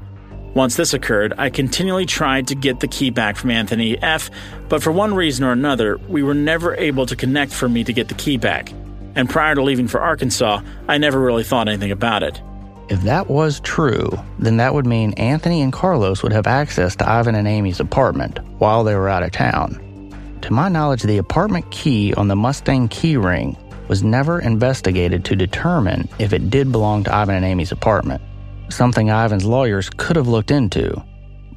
Once 0.53 0.75
this 0.75 0.93
occurred, 0.93 1.33
I 1.37 1.49
continually 1.49 2.05
tried 2.05 2.47
to 2.47 2.55
get 2.55 2.79
the 2.79 2.87
key 2.87 3.09
back 3.09 3.35
from 3.35 3.51
Anthony 3.51 4.01
F., 4.01 4.29
but 4.69 4.81
for 4.81 4.91
one 4.91 5.13
reason 5.13 5.45
or 5.45 5.51
another, 5.51 5.97
we 6.07 6.23
were 6.23 6.33
never 6.33 6.75
able 6.75 7.05
to 7.05 7.15
connect 7.15 7.53
for 7.53 7.69
me 7.69 7.83
to 7.83 7.93
get 7.93 8.07
the 8.07 8.15
key 8.15 8.37
back. 8.37 8.73
And 9.15 9.29
prior 9.29 9.55
to 9.55 9.61
leaving 9.61 9.87
for 9.87 10.01
Arkansas, 10.01 10.61
I 10.87 10.97
never 10.97 11.19
really 11.19 11.43
thought 11.43 11.67
anything 11.67 11.91
about 11.91 12.23
it. 12.23 12.41
If 12.89 13.01
that 13.01 13.29
was 13.29 13.59
true, 13.61 14.09
then 14.39 14.57
that 14.57 14.73
would 14.73 14.85
mean 14.85 15.13
Anthony 15.13 15.61
and 15.61 15.73
Carlos 15.73 16.23
would 16.23 16.31
have 16.31 16.47
access 16.47 16.95
to 16.97 17.09
Ivan 17.09 17.35
and 17.35 17.47
Amy's 17.47 17.79
apartment 17.79 18.39
while 18.59 18.83
they 18.83 18.95
were 18.95 19.09
out 19.09 19.23
of 19.23 19.31
town. 19.31 19.86
To 20.41 20.53
my 20.53 20.69
knowledge, 20.69 21.03
the 21.03 21.17
apartment 21.17 21.69
key 21.71 22.13
on 22.13 22.27
the 22.27 22.35
Mustang 22.35 22.87
keyring 22.89 23.57
was 23.89 24.03
never 24.03 24.39
investigated 24.39 25.25
to 25.25 25.35
determine 25.35 26.07
if 26.19 26.33
it 26.33 26.49
did 26.49 26.71
belong 26.71 27.03
to 27.03 27.13
Ivan 27.13 27.35
and 27.35 27.45
Amy's 27.45 27.71
apartment, 27.71 28.21
something 28.69 29.09
Ivan's 29.09 29.45
lawyers 29.45 29.89
could 29.89 30.15
have 30.15 30.27
looked 30.27 30.51
into, 30.51 31.03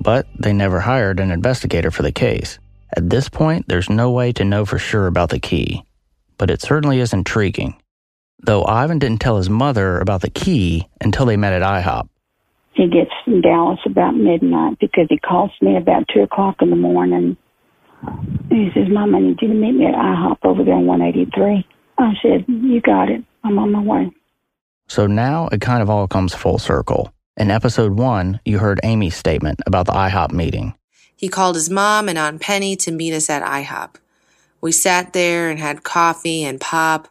but 0.00 0.26
they 0.38 0.52
never 0.52 0.80
hired 0.80 1.20
an 1.20 1.30
investigator 1.30 1.90
for 1.90 2.02
the 2.02 2.12
case. 2.12 2.58
At 2.96 3.10
this 3.10 3.28
point, 3.28 3.66
there's 3.68 3.90
no 3.90 4.10
way 4.10 4.32
to 4.32 4.44
know 4.44 4.64
for 4.64 4.78
sure 4.78 5.06
about 5.06 5.30
the 5.30 5.38
key, 5.38 5.84
but 6.38 6.50
it 6.50 6.62
certainly 6.62 7.00
is 7.00 7.12
intriguing. 7.12 7.80
Though 8.42 8.64
Ivan 8.64 8.98
didn't 8.98 9.20
tell 9.20 9.36
his 9.36 9.50
mother 9.50 9.98
about 9.98 10.22
the 10.22 10.30
key 10.30 10.88
until 11.00 11.26
they 11.26 11.36
met 11.36 11.52
at 11.52 11.62
IHOP. 11.62 12.08
He 12.72 12.88
gets 12.88 13.10
from 13.24 13.42
Dallas 13.42 13.80
about 13.84 14.16
midnight 14.16 14.78
because 14.80 15.06
he 15.10 15.18
calls 15.18 15.50
me 15.60 15.76
about 15.76 16.08
2 16.14 16.22
o'clock 16.22 16.62
in 16.62 16.70
the 16.70 16.76
morning 16.76 17.36
he 18.50 18.70
says, 18.74 18.88
Mom, 18.88 19.14
I 19.14 19.20
need 19.20 19.40
you 19.40 19.48
to 19.48 19.54
meet 19.54 19.72
me 19.72 19.86
at 19.86 19.94
IHOP 19.94 20.38
over 20.44 20.64
there 20.64 20.74
on 20.74 20.86
183. 20.86 21.66
I 21.98 22.12
said, 22.22 22.44
You 22.48 22.80
got 22.80 23.10
it. 23.10 23.22
I'm 23.44 23.58
on 23.58 23.72
my 23.72 23.82
way. 23.82 24.10
So 24.88 25.06
now 25.06 25.48
it 25.52 25.60
kind 25.60 25.82
of 25.82 25.90
all 25.90 26.08
comes 26.08 26.34
full 26.34 26.58
circle. 26.58 27.12
In 27.36 27.50
episode 27.50 27.92
one, 27.92 28.40
you 28.44 28.58
heard 28.58 28.80
Amy's 28.82 29.16
statement 29.16 29.60
about 29.66 29.86
the 29.86 29.92
IHOP 29.92 30.32
meeting. 30.32 30.74
He 31.16 31.28
called 31.28 31.54
his 31.54 31.70
mom 31.70 32.08
and 32.08 32.18
Aunt 32.18 32.40
Penny 32.40 32.76
to 32.76 32.90
meet 32.90 33.14
us 33.14 33.30
at 33.30 33.42
IHOP. 33.42 33.96
We 34.60 34.72
sat 34.72 35.12
there 35.12 35.48
and 35.48 35.58
had 35.58 35.84
coffee 35.84 36.44
and 36.44 36.60
pop. 36.60 37.08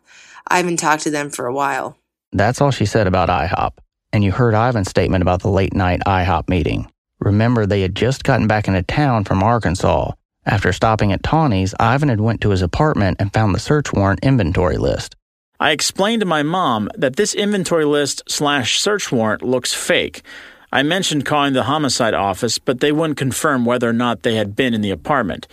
Ivan 0.48 0.78
talked 0.78 1.04
to 1.04 1.12
them 1.12 1.30
for 1.30 1.46
a 1.46 1.54
while. 1.54 1.98
That's 2.32 2.62
all 2.62 2.72
she 2.72 2.86
said 2.86 3.08
about 3.08 3.30
IHOP. 3.30 3.74
And 4.12 4.24
you 4.24 4.32
heard 4.32 4.54
Ivan's 4.54 4.90
statement 4.90 5.22
about 5.22 5.42
the 5.42 5.50
late 5.50 5.74
night 5.74 6.02
IHOP 6.06 6.50
meeting. 6.50 6.92
Remember, 7.20 7.66
they 7.66 7.82
had 7.82 7.96
just 7.96 8.24
gotten 8.24 8.48
back 8.48 8.68
into 8.68 8.82
town 8.84 9.24
from 9.24 9.44
Arkansas 9.44 10.12
after 10.50 10.74
stopping 10.74 11.14
at 11.14 11.24
Tawny's, 11.24 11.76
Ivan 11.80 12.10
had 12.10 12.20
went 12.20 12.42
to 12.42 12.50
his 12.50 12.62
apartment 12.62 13.18
and 13.20 13.32
found 13.32 13.54
the 13.54 13.60
search 13.60 13.94
warrant 13.94 14.20
inventory 14.24 14.78
list. 14.78 15.16
I 15.60 15.72
explained 15.72 16.22
to 16.22 16.26
my 16.26 16.42
mom 16.42 16.90
that 16.96 17.18
this 17.18 17.36
inventory 17.36 17.86
list 17.86 18.24
slash 18.28 18.80
search 18.80 19.12
warrant 19.12 19.44
looks 19.44 19.74
fake. 19.74 20.24
I 20.72 20.84
mentioned 20.84 21.26
calling 21.26 21.54
the 21.54 21.64
homicide 21.64 22.14
office, 22.14 22.58
but 22.58 22.80
they 22.80 22.92
wouldn't 22.92 23.18
confirm 23.18 23.66
whether 23.66 23.90
or 23.90 23.94
not 23.94 24.24
they 24.24 24.36
had 24.36 24.56
been 24.56 24.74
in 24.74 24.82
the 24.82 24.92
apartment. 24.92 25.48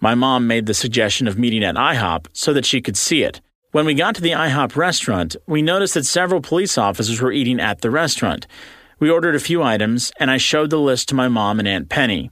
My 0.00 0.14
mom 0.14 0.46
made 0.46 0.66
the 0.66 0.74
suggestion 0.74 1.28
of 1.28 1.38
meeting 1.38 1.62
at 1.62 1.74
IHOP 1.74 2.26
so 2.32 2.52
that 2.52 2.64
she 2.64 2.80
could 2.80 2.96
see 2.96 3.22
it. 3.22 3.40
When 3.72 3.86
we 3.86 3.94
got 3.94 4.14
to 4.16 4.20
the 4.20 4.32
IHOP 4.32 4.74
restaurant, 4.74 5.36
we 5.46 5.62
noticed 5.62 5.94
that 5.94 6.06
several 6.06 6.40
police 6.40 6.76
officers 6.76 7.20
were 7.20 7.30
eating 7.30 7.60
at 7.60 7.82
the 7.82 7.90
restaurant. 7.90 8.46
We 8.98 9.10
ordered 9.10 9.36
a 9.36 9.40
few 9.40 9.62
items, 9.62 10.10
and 10.18 10.30
I 10.30 10.38
showed 10.38 10.70
the 10.70 10.80
list 10.80 11.08
to 11.10 11.14
my 11.14 11.28
mom 11.28 11.58
and 11.58 11.68
Aunt 11.68 11.88
Penny. 11.88 12.30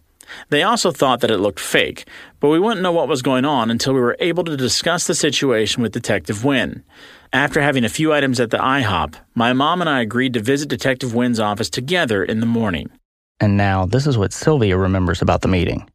They 0.49 0.63
also 0.63 0.91
thought 0.91 1.21
that 1.21 1.31
it 1.31 1.39
looked 1.39 1.61
fake, 1.61 2.09
but 2.41 2.49
we 2.49 2.59
wouldn't 2.59 2.83
know 2.83 2.93
what 2.93 3.09
was 3.09 3.23
going 3.23 3.45
on 3.45 3.71
until 3.71 3.95
we 3.95 4.01
were 4.01 4.17
able 4.21 4.45
to 4.45 4.57
discuss 4.57 5.07
the 5.07 5.15
situation 5.15 5.83
with 5.83 5.93
Detective 5.93 6.45
Wynn. 6.45 6.85
After 7.33 7.61
having 7.61 7.85
a 7.85 7.89
few 7.89 8.13
items 8.13 8.41
at 8.41 8.51
the 8.51 8.59
IHOP, 8.59 9.15
my 9.35 9.53
mom 9.53 9.81
and 9.81 9.91
I 9.91 10.01
agreed 10.01 10.33
to 10.35 10.41
visit 10.41 10.69
Detective 10.69 11.15
Wynn's 11.15 11.41
office 11.41 11.69
together 11.69 12.25
in 12.25 12.41
the 12.41 12.47
morning. 12.47 12.91
And 13.41 13.57
now, 13.57 13.87
this 13.87 14.07
is 14.07 14.17
what 14.17 14.33
Sylvia 14.33 14.77
remembers 14.77 15.23
about 15.23 15.43
the 15.43 15.49
meeting. 15.49 15.89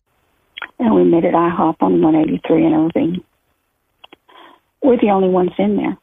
And 0.80 0.94
we 0.94 1.04
met 1.04 1.26
at 1.26 1.34
IHOP 1.34 1.76
on 1.82 2.02
183 2.02 2.66
in 2.66 2.74
Irving. 2.74 3.24
We're 4.82 4.98
the 4.98 5.10
only 5.10 5.30
ones 5.30 5.52
in 5.58 5.78
there. 5.78 5.98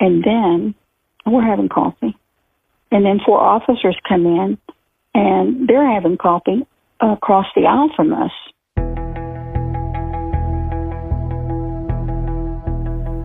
And 0.00 0.24
then 0.24 0.74
we're 1.24 1.46
having 1.46 1.68
coffee. 1.68 2.16
And 2.90 3.06
then 3.06 3.20
four 3.24 3.40
officers 3.40 3.96
come 4.08 4.26
in 4.26 4.58
and 5.14 5.68
they're 5.68 5.90
having 5.90 6.16
coffee 6.16 6.66
across 7.10 7.46
the 7.56 7.66
aisle 7.66 7.90
from 7.96 8.12
us. 8.12 8.30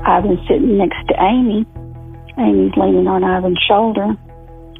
Ivan's 0.08 0.40
sitting 0.48 0.78
next 0.78 1.06
to 1.10 1.16
Amy. 1.22 1.66
Amy's 2.38 2.72
leaning 2.78 3.08
on 3.08 3.24
Ivan's 3.24 3.60
shoulder, 3.68 4.16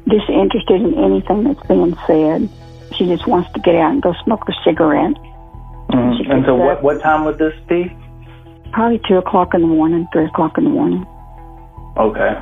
disinterested 0.08 0.80
in 0.80 0.94
anything 0.94 1.44
that's 1.44 1.66
being 1.66 1.96
said. 2.06 2.48
She 2.96 3.06
just 3.06 3.26
wants 3.26 3.52
to 3.52 3.60
get 3.60 3.74
out 3.74 3.92
and 3.92 4.02
go 4.02 4.14
smoke 4.24 4.48
a 4.48 4.52
cigarette. 4.64 5.14
Mm-hmm. 5.90 6.30
And 6.30 6.44
so, 6.46 6.54
what, 6.54 6.82
what 6.82 7.00
time 7.00 7.24
would 7.24 7.38
this 7.38 7.54
be? 7.68 7.94
Probably 8.72 9.00
2 9.06 9.16
o'clock 9.16 9.54
in 9.54 9.62
the 9.62 9.66
morning, 9.66 10.06
3 10.12 10.26
o'clock 10.26 10.58
in 10.58 10.64
the 10.64 10.70
morning. 10.70 11.06
Okay. 11.96 12.40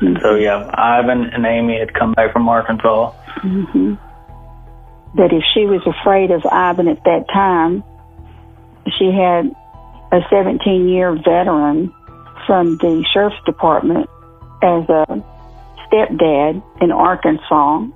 Mm-hmm. 0.00 0.16
So, 0.22 0.34
yeah, 0.34 0.70
Ivan 0.74 1.24
and 1.24 1.46
Amy 1.46 1.78
had 1.78 1.94
come 1.94 2.12
back 2.14 2.32
from 2.32 2.48
Arkansas. 2.48 3.12
Mm-hmm 3.38 3.94
that 5.16 5.32
if 5.32 5.42
she 5.54 5.66
was 5.66 5.82
afraid 5.86 6.30
of 6.30 6.44
Ivan 6.46 6.88
at 6.88 7.02
that 7.04 7.26
time, 7.32 7.84
she 8.98 9.06
had 9.06 9.54
a 10.12 10.20
17 10.30 10.88
year 10.88 11.14
veteran 11.14 11.92
from 12.46 12.76
the 12.78 13.04
sheriff's 13.12 13.36
department 13.46 14.08
as 14.62 14.88
a 14.88 15.24
stepdad 15.86 16.62
in 16.80 16.92
Arkansas 16.92 17.86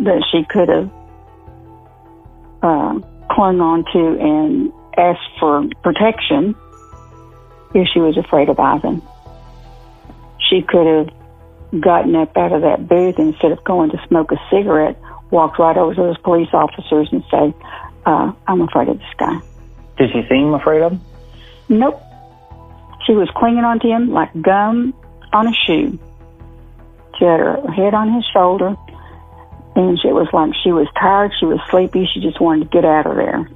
that 0.00 0.24
she 0.30 0.44
could 0.44 0.68
have 0.68 0.90
uh, 2.62 2.98
clung 3.30 3.60
on 3.60 3.84
to 3.92 4.18
and 4.20 4.72
asked 4.96 5.38
for 5.38 5.64
protection 5.82 6.54
if 7.74 7.88
she 7.92 8.00
was 8.00 8.16
afraid 8.16 8.48
of 8.48 8.58
Ivan. 8.58 9.02
She 10.48 10.62
could 10.62 10.86
have 10.86 11.80
gotten 11.80 12.14
up 12.14 12.36
out 12.36 12.52
of 12.52 12.62
that 12.62 12.88
booth 12.88 13.18
instead 13.18 13.52
of 13.52 13.62
going 13.64 13.90
to 13.90 14.00
smoke 14.06 14.30
a 14.32 14.36
cigarette 14.50 15.00
walked 15.34 15.58
right 15.58 15.76
over 15.76 15.94
to 15.94 16.00
those 16.00 16.18
police 16.18 16.48
officers 16.52 17.08
and 17.12 17.22
say, 17.30 17.52
uh, 18.06 18.32
I'm 18.46 18.60
afraid 18.62 18.88
of 18.88 18.98
this 18.98 19.14
guy. 19.18 19.40
Did 19.98 20.10
she 20.12 20.22
seem 20.28 20.54
afraid 20.54 20.82
of 20.82 20.92
him? 20.92 21.00
Nope. 21.68 22.00
She 23.04 23.12
was 23.12 23.28
clinging 23.36 23.64
onto 23.64 23.88
him 23.88 24.10
like 24.10 24.30
gum 24.40 24.94
on 25.32 25.48
a 25.48 25.52
shoe. 25.52 25.98
She 27.18 27.24
had 27.24 27.40
her 27.40 27.60
head 27.72 27.94
on 27.94 28.12
his 28.12 28.24
shoulder, 28.32 28.76
and 29.76 29.98
it 30.02 30.14
was 30.14 30.28
like 30.32 30.52
she 30.62 30.72
was 30.72 30.86
tired, 30.98 31.32
she 31.38 31.46
was 31.46 31.60
sleepy, 31.70 32.08
she 32.12 32.20
just 32.20 32.40
wanted 32.40 32.64
to 32.64 32.70
get 32.70 32.84
out 32.84 33.06
of 33.06 33.16
there. 33.16 33.48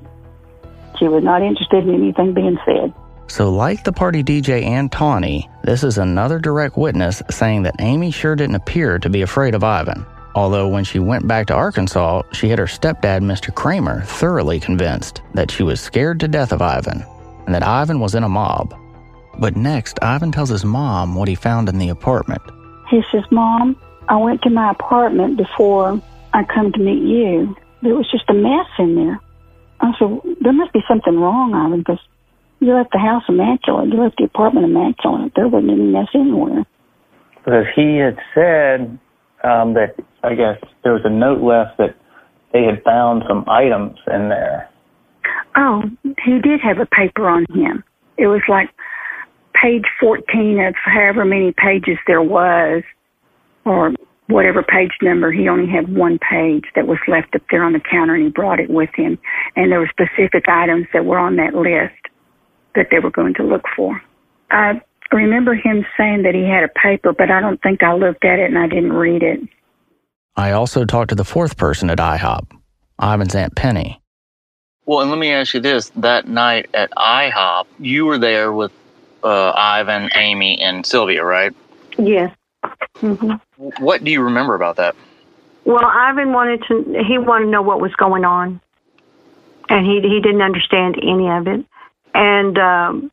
She 0.99 1.07
was 1.07 1.23
not 1.23 1.43
interested 1.43 1.87
in 1.87 1.95
anything 1.95 2.35
being 2.35 2.59
said. 2.67 2.93
So, 3.29 3.53
like 3.53 3.85
the 3.85 3.93
party 3.93 4.25
DJ 4.25 4.65
and 4.65 4.91
Tawny, 4.91 5.49
this 5.63 5.85
is 5.85 5.99
another 5.99 6.39
direct 6.39 6.77
witness 6.77 7.23
saying 7.31 7.63
that 7.65 7.77
Amy 7.79 8.11
sure 8.11 8.35
didn't 8.35 8.57
appear 8.57 8.99
to 8.99 9.11
be 9.11 9.23
afraid 9.23 9.55
of 9.55 9.63
Ivan. 9.63 10.07
Although, 10.35 10.69
when 10.69 10.85
she 10.85 10.99
went 10.99 11.27
back 11.27 11.47
to 11.47 11.55
Arkansas, 11.55 12.23
she 12.33 12.49
had 12.49 12.59
her 12.59 12.67
stepdad, 12.67 13.23
Mr. 13.23 13.55
Kramer, 13.55 14.03
thoroughly 14.03 14.61
convinced 14.61 15.23
that 15.35 15.51
she 15.51 15.63
was 15.63 15.81
scared 15.81 16.21
to 16.21 16.29
death 16.29 16.53
of 16.53 16.63
Ivan 16.63 17.05
and 17.47 17.55
that 17.55 17.63
Ivan 17.63 17.99
was 17.99 18.15
in 18.15 18.25
a 18.25 18.29
mob. 18.29 18.75
But 19.39 19.57
next, 19.57 19.99
Ivan 20.03 20.33
tells 20.33 20.51
his 20.51 20.67
mom 20.67 21.15
what 21.15 21.29
he 21.29 21.35
found 21.35 21.69
in 21.69 21.79
the 21.79 21.89
apartment. 21.89 22.43
He 22.91 23.03
says, 23.11 23.25
Mom, 23.31 23.75
I 24.09 24.17
went 24.17 24.43
to 24.43 24.51
my 24.51 24.71
apartment 24.71 25.39
before 25.39 26.01
I 26.35 26.45
come 26.45 26.73
to 26.73 26.79
meet 26.79 27.03
you. 27.03 27.57
There 27.83 27.95
was 27.95 28.11
just 28.11 28.29
a 28.29 28.35
mess 28.35 28.67
in 28.79 28.97
there. 28.97 29.21
I 29.81 29.93
said, 29.99 30.21
There 30.41 30.53
must 30.53 30.75
be 30.75 30.83
something 30.87 31.19
wrong, 31.19 31.55
Ivan, 31.55 31.79
because 31.79 32.01
you 32.61 32.75
left 32.75 32.93
the 32.93 32.99
house 32.99 33.23
immaculate. 33.29 33.89
You 33.89 34.03
left 34.03 34.19
the 34.19 34.25
apartment 34.25 34.67
immaculate. 34.67 35.33
There 35.35 35.49
wasn't 35.49 35.71
any 35.71 35.85
mess 35.85 36.09
anywhere. 36.15 36.67
But 37.45 37.65
he 37.75 37.97
had 37.97 38.19
said 38.35 38.99
um, 39.45 39.75
that 39.75 39.95
I 40.23 40.35
guess 40.35 40.59
there 40.83 40.93
was 40.93 41.03
a 41.05 41.11
note 41.11 41.43
left 41.43 41.79
that 41.79 41.97
they 42.53 42.65
had 42.65 42.83
found 42.83 43.25
some 43.29 43.45
items 43.49 43.99
in 44.13 44.29
there. 44.29 44.69
Oh, 45.57 45.83
he 46.25 46.39
did 46.41 46.61
have 46.61 46.79
a 46.79 46.87
paper 46.87 47.29
on 47.29 47.47
him. 47.51 47.85
It 48.17 48.27
was 48.27 48.43
like 48.49 48.71
page 49.61 49.85
14 50.01 50.61
of 50.61 50.75
however 50.85 51.25
many 51.25 51.53
pages 51.53 51.99
there 52.07 52.23
was, 52.23 52.83
or 53.65 53.93
whatever 54.29 54.63
page 54.63 54.93
number. 55.03 55.33
He 55.33 55.49
only 55.49 55.71
had 55.71 55.95
one 55.95 56.19
page 56.19 56.65
that 56.75 56.87
was 56.87 56.99
left 57.09 57.35
up 57.35 57.43
there 57.51 57.65
on 57.65 57.73
the 57.73 57.81
counter, 57.81 58.15
and 58.15 58.25
he 58.25 58.31
brought 58.31 58.61
it 58.61 58.71
with 58.71 58.91
him. 58.95 59.19
And 59.57 59.73
there 59.73 59.81
were 59.81 59.91
specific 59.91 60.45
items 60.49 60.87
that 60.93 61.05
were 61.05 61.19
on 61.19 61.37
that 61.37 61.55
list 61.55 61.95
that 62.75 62.89
they 62.91 62.99
were 62.99 63.11
going 63.11 63.35
to 63.35 63.43
look 63.43 63.65
for. 63.77 64.01
I 64.51 64.81
remember 65.13 65.55
him 65.55 65.87
saying 65.97 66.23
that 66.23 66.35
he 66.35 66.43
had 66.43 66.65
a 66.65 66.69
paper, 66.69 67.13
but 67.13 67.31
I 67.31 67.41
don't 67.41 67.61
think 67.63 67.83
I 67.83 67.95
looked 67.95 68.25
at 68.25 68.39
it 68.39 68.51
and 68.51 68.59
I 68.59 68.67
didn't 68.67 68.93
read 68.93 69.23
it. 69.23 69.41
I 70.37 70.53
also 70.53 70.85
talked 70.85 71.09
to 71.11 71.15
the 71.15 71.25
fourth 71.25 71.57
person 71.57 71.91
at 71.91 71.99
IHOP, 71.99 72.47
Ivan's 73.03 73.35
Aunt 73.35 73.57
Penny. 73.57 74.01
Well, 74.87 75.01
and 75.01 75.11
let 75.11 75.19
me 75.19 75.31
ask 75.31 75.53
you 75.53 75.61
this: 75.61 75.91
that 75.97 76.29
night 76.29 76.71
at 76.73 76.91
IHOP, 76.93 77.67
you 77.79 78.07
were 78.07 78.19
there 78.19 78.53
with 78.53 78.73
uh, 79.23 79.53
Ivan, 79.55 80.11
Amy, 80.15 80.61
and 80.61 80.87
Sylvia, 80.87 81.25
right? 81.25 81.55
Yes. 81.99 82.35
hmm 82.97 83.33
What 83.79 84.05
do 84.05 84.11
you 84.11 84.23
remember 84.23 84.55
about 84.55 84.77
that? 84.77 84.95
Well, 85.65 85.85
Ivan 85.85 86.33
wanted 86.33 86.63
to. 86.69 87.05
He 87.07 87.19
wanted 87.19 87.47
to 87.47 87.51
know 87.51 87.63
what 87.63 87.81
was 87.81 87.95
going 87.97 88.25
on, 88.25 88.61
and 89.69 89.85
he 89.85 90.01
he 90.01 90.21
didn't 90.21 90.41
understand 90.43 90.97
any 91.03 91.29
of 91.29 91.47
it. 91.47 91.67
And 92.15 92.59
um, 92.59 93.11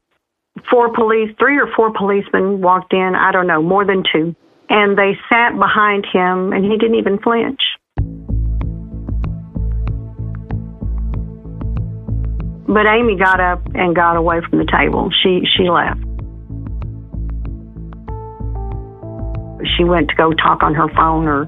four 0.69 0.93
police, 0.93 1.29
three 1.39 1.57
or 1.57 1.67
four 1.75 1.91
policemen 1.91 2.61
walked 2.61 2.93
in. 2.93 3.13
I 3.15 3.31
don't 3.31 3.47
know, 3.47 3.61
more 3.61 3.85
than 3.85 4.03
two, 4.11 4.35
and 4.69 4.97
they 4.97 5.17
sat 5.29 5.57
behind 5.57 6.05
him, 6.11 6.53
and 6.53 6.63
he 6.65 6.77
didn't 6.77 6.95
even 6.95 7.19
flinch. 7.19 7.61
But 12.67 12.87
Amy 12.87 13.15
got 13.15 13.39
up 13.39 13.61
and 13.75 13.95
got 13.95 14.17
away 14.17 14.41
from 14.49 14.59
the 14.59 14.65
table. 14.65 15.09
She 15.21 15.41
she 15.55 15.69
left. 15.69 16.01
She 19.77 19.83
went 19.83 20.09
to 20.09 20.15
go 20.15 20.33
talk 20.33 20.63
on 20.63 20.73
her 20.73 20.89
phone 20.95 21.27
or 21.27 21.45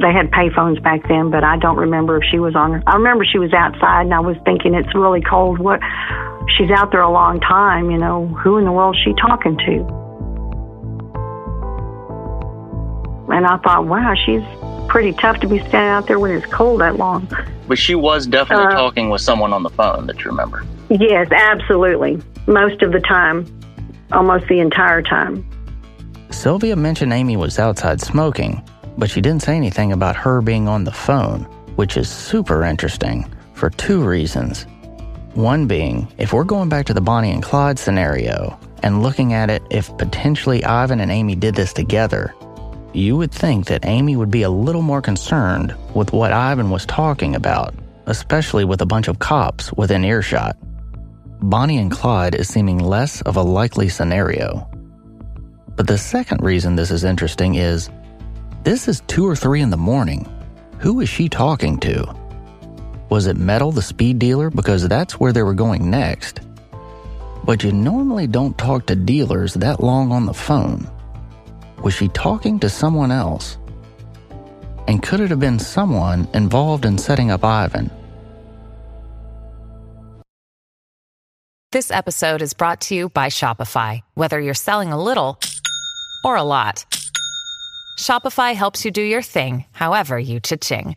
they 0.00 0.12
had 0.12 0.30
payphones 0.30 0.82
back 0.82 1.08
then, 1.08 1.30
but 1.30 1.44
I 1.44 1.56
don't 1.56 1.76
remember 1.76 2.18
if 2.18 2.24
she 2.30 2.38
was 2.38 2.54
on. 2.54 2.72
Her 2.72 2.82
I 2.86 2.96
remember 2.96 3.24
she 3.24 3.38
was 3.38 3.52
outside, 3.52 4.02
and 4.06 4.14
I 4.14 4.20
was 4.20 4.36
thinking 4.44 4.74
it's 4.74 4.94
really 4.94 5.22
cold. 5.22 5.58
What? 5.58 5.80
She's 6.56 6.70
out 6.70 6.90
there 6.92 7.02
a 7.02 7.10
long 7.10 7.40
time. 7.40 7.90
You 7.90 7.98
know, 7.98 8.26
who 8.26 8.58
in 8.58 8.64
the 8.64 8.72
world 8.72 8.96
is 8.96 9.02
she 9.02 9.12
talking 9.20 9.56
to? 9.58 9.96
And 13.28 13.46
I 13.46 13.56
thought, 13.58 13.86
wow, 13.86 14.14
she's 14.24 14.42
pretty 14.88 15.12
tough 15.12 15.40
to 15.40 15.48
be 15.48 15.58
standing 15.58 15.80
out 15.90 16.06
there 16.06 16.18
when 16.18 16.30
it's 16.30 16.46
cold 16.46 16.80
that 16.80 16.96
long. 16.96 17.28
But 17.66 17.78
she 17.78 17.94
was 17.94 18.26
definitely 18.26 18.66
Uh, 18.66 18.70
talking 18.70 19.10
with 19.10 19.20
someone 19.20 19.52
on 19.52 19.62
the 19.64 19.70
phone 19.70 20.06
that 20.06 20.24
you 20.24 20.30
remember. 20.30 20.64
Yes, 20.88 21.28
absolutely. 21.32 22.22
Most 22.46 22.82
of 22.82 22.92
the 22.92 23.00
time, 23.00 23.44
almost 24.12 24.46
the 24.46 24.60
entire 24.60 25.02
time. 25.02 25.44
Sylvia 26.30 26.76
mentioned 26.76 27.12
Amy 27.12 27.36
was 27.36 27.58
outside 27.58 28.00
smoking, 28.00 28.62
but 28.96 29.10
she 29.10 29.20
didn't 29.20 29.42
say 29.42 29.56
anything 29.56 29.92
about 29.92 30.14
her 30.14 30.40
being 30.40 30.68
on 30.68 30.84
the 30.84 30.92
phone, 30.92 31.42
which 31.74 31.96
is 31.96 32.08
super 32.08 32.62
interesting 32.62 33.26
for 33.54 33.70
two 33.70 34.02
reasons. 34.02 34.66
One 35.36 35.66
being, 35.66 36.08
if 36.16 36.32
we're 36.32 36.44
going 36.44 36.70
back 36.70 36.86
to 36.86 36.94
the 36.94 37.02
Bonnie 37.02 37.30
and 37.30 37.42
Clyde 37.42 37.78
scenario 37.78 38.58
and 38.82 39.02
looking 39.02 39.34
at 39.34 39.50
it 39.50 39.62
if 39.68 39.94
potentially 39.98 40.64
Ivan 40.64 40.98
and 40.98 41.10
Amy 41.10 41.34
did 41.34 41.54
this 41.54 41.74
together, 41.74 42.34
you 42.94 43.18
would 43.18 43.32
think 43.32 43.66
that 43.66 43.84
Amy 43.84 44.16
would 44.16 44.30
be 44.30 44.44
a 44.44 44.48
little 44.48 44.80
more 44.80 45.02
concerned 45.02 45.76
with 45.94 46.14
what 46.14 46.32
Ivan 46.32 46.70
was 46.70 46.86
talking 46.86 47.34
about, 47.34 47.74
especially 48.06 48.64
with 48.64 48.80
a 48.80 48.86
bunch 48.86 49.08
of 49.08 49.18
cops 49.18 49.70
within 49.74 50.06
earshot. 50.06 50.56
Bonnie 51.42 51.76
and 51.76 51.92
Clyde 51.92 52.34
is 52.34 52.48
seeming 52.48 52.78
less 52.78 53.20
of 53.20 53.36
a 53.36 53.42
likely 53.42 53.90
scenario. 53.90 54.66
But 55.76 55.86
the 55.86 55.98
second 55.98 56.42
reason 56.42 56.76
this 56.76 56.90
is 56.90 57.04
interesting 57.04 57.56
is 57.56 57.90
this 58.62 58.88
is 58.88 59.02
2 59.08 59.26
or 59.26 59.36
3 59.36 59.60
in 59.60 59.68
the 59.68 59.76
morning. 59.76 60.26
Who 60.78 61.00
is 61.00 61.10
she 61.10 61.28
talking 61.28 61.78
to? 61.80 62.25
Was 63.08 63.28
it 63.28 63.36
Metal, 63.36 63.70
the 63.70 63.82
speed 63.82 64.18
dealer? 64.18 64.50
Because 64.50 64.88
that's 64.88 65.20
where 65.20 65.32
they 65.32 65.44
were 65.44 65.54
going 65.54 65.90
next. 65.90 66.40
But 67.44 67.62
you 67.62 67.70
normally 67.70 68.26
don't 68.26 68.58
talk 68.58 68.86
to 68.86 68.96
dealers 68.96 69.54
that 69.54 69.80
long 69.80 70.10
on 70.10 70.26
the 70.26 70.34
phone. 70.34 70.90
Was 71.84 71.94
she 71.94 72.08
talking 72.08 72.58
to 72.60 72.68
someone 72.68 73.12
else? 73.12 73.58
And 74.88 75.00
could 75.02 75.20
it 75.20 75.30
have 75.30 75.38
been 75.38 75.60
someone 75.60 76.28
involved 76.34 76.84
in 76.84 76.98
setting 76.98 77.30
up 77.30 77.44
Ivan? 77.44 77.92
This 81.70 81.90
episode 81.92 82.42
is 82.42 82.54
brought 82.54 82.80
to 82.82 82.94
you 82.94 83.08
by 83.08 83.26
Shopify. 83.26 84.00
Whether 84.14 84.40
you're 84.40 84.54
selling 84.54 84.92
a 84.92 85.02
little 85.02 85.38
or 86.24 86.36
a 86.36 86.42
lot, 86.42 86.84
Shopify 87.98 88.54
helps 88.54 88.84
you 88.84 88.90
do 88.90 89.02
your 89.02 89.22
thing, 89.22 89.64
however 89.72 90.18
you 90.18 90.40
cha-ching. 90.40 90.96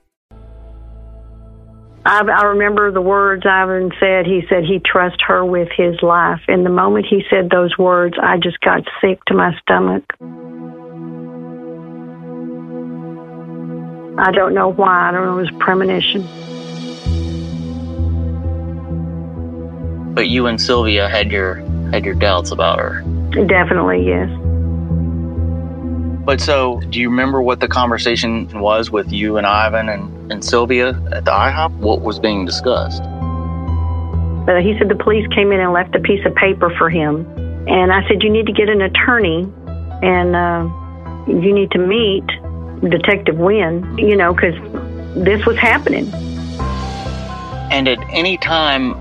I, 2.03 2.21
I 2.21 2.43
remember 2.45 2.91
the 2.91 3.01
words 3.01 3.43
Ivan 3.45 3.91
said. 3.99 4.25
He 4.25 4.41
said 4.49 4.63
he 4.63 4.79
trust 4.79 5.21
her 5.27 5.45
with 5.45 5.69
his 5.75 6.01
life. 6.01 6.41
And 6.47 6.65
the 6.65 6.69
moment 6.69 7.05
he 7.07 7.23
said 7.29 7.49
those 7.49 7.77
words, 7.77 8.15
I 8.21 8.37
just 8.37 8.59
got 8.61 8.81
sick 9.01 9.23
to 9.25 9.35
my 9.35 9.51
stomach. 9.61 10.03
I 14.17 14.31
don't 14.31 14.53
know 14.53 14.69
why. 14.69 15.09
I 15.09 15.11
don't 15.11 15.25
know. 15.25 15.37
It 15.39 15.41
was 15.41 15.51
premonition. 15.59 16.23
But 20.13 20.27
you 20.27 20.47
and 20.47 20.59
Sylvia 20.59 21.07
had 21.07 21.31
your 21.31 21.55
had 21.91 22.03
your 22.03 22.15
doubts 22.15 22.51
about 22.51 22.79
her. 22.79 23.01
Definitely, 23.31 24.05
yes. 24.07 24.29
But 26.25 26.39
so, 26.39 26.81
do 26.89 26.99
you 26.99 27.09
remember 27.09 27.41
what 27.41 27.59
the 27.59 27.67
conversation 27.67 28.47
was 28.59 28.91
with 28.91 29.11
you 29.11 29.37
and 29.37 29.47
Ivan 29.47 29.89
and, 29.89 30.20
and 30.31 30.43
Sylvia 30.43 30.89
at 31.11 31.25
the 31.25 31.31
IHOP? 31.31 31.71
What 31.77 32.01
was 32.01 32.17
being 32.17 32.45
discussed? 32.45 33.03
But 34.45 34.63
he 34.63 34.75
said 34.79 34.89
the 34.89 34.95
police 34.95 35.27
came 35.27 35.51
in 35.51 35.59
and 35.59 35.71
left 35.71 35.93
a 35.95 35.99
piece 35.99 36.25
of 36.25 36.33
paper 36.35 36.73
for 36.77 36.89
him. 36.89 37.27
And 37.67 37.91
I 37.91 38.07
said, 38.07 38.23
You 38.23 38.29
need 38.29 38.47
to 38.47 38.53
get 38.53 38.69
an 38.69 38.81
attorney 38.81 39.47
and 40.01 40.35
uh, 40.35 40.67
you 41.27 41.53
need 41.53 41.69
to 41.71 41.77
meet 41.77 42.25
Detective 42.89 43.37
Wynn, 43.37 43.97
you 43.99 44.15
know, 44.15 44.33
because 44.33 44.55
this 45.13 45.45
was 45.45 45.57
happening. 45.57 46.11
And 47.71 47.87
at 47.87 47.99
any 48.09 48.37
time 48.37 48.93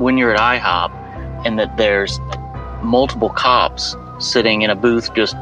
when 0.00 0.18
you're 0.18 0.34
at 0.34 0.40
IHOP 0.40 1.46
and 1.46 1.58
that 1.58 1.76
there's 1.76 2.18
multiple 2.82 3.30
cops 3.30 3.94
sitting 4.18 4.62
in 4.62 4.70
a 4.70 4.74
booth 4.74 5.14
just, 5.14 5.36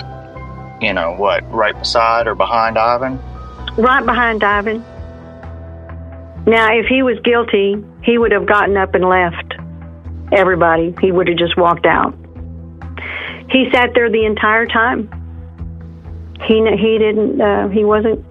you 0.82 0.92
know, 0.92 1.14
what, 1.16 1.50
right 1.50 1.76
beside 1.78 2.26
or 2.26 2.34
behind 2.34 2.76
Ivan? 2.76 3.18
Right 3.78 4.04
behind 4.04 4.44
Ivan. 4.44 4.84
Now, 6.46 6.72
if 6.72 6.87
he 6.87 7.03
was 7.03 7.18
guilty, 7.20 7.76
he 8.03 8.18
would 8.18 8.33
have 8.33 8.46
gotten 8.46 8.76
up 8.76 8.94
and 8.94 9.05
left 9.05 9.55
everybody. 10.33 10.94
He 11.00 11.12
would 11.12 11.29
have 11.29 11.37
just 11.37 11.57
walked 11.57 11.87
out. 11.87 12.14
He 13.50 13.68
sat 13.72 13.94
there 13.94 14.11
the 14.11 14.24
entire 14.24 14.66
time. 14.66 15.11
He 16.44 16.64
he 16.79 16.98
didn't 16.98 17.40
uh, 17.40 17.68
he 17.68 17.85
wasn't 17.85 18.24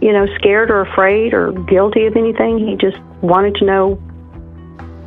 you 0.00 0.12
know 0.12 0.26
scared 0.36 0.70
or 0.70 0.80
afraid 0.80 1.34
or 1.34 1.52
guilty 1.52 2.06
of 2.06 2.16
anything. 2.16 2.58
He 2.58 2.76
just 2.76 2.98
wanted 3.22 3.54
to 3.56 3.64
know 3.64 3.94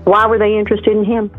why 0.06 0.28
were 0.28 0.38
they 0.38 0.58
interested 0.58 0.96
in 0.96 1.04
him. 1.04 1.32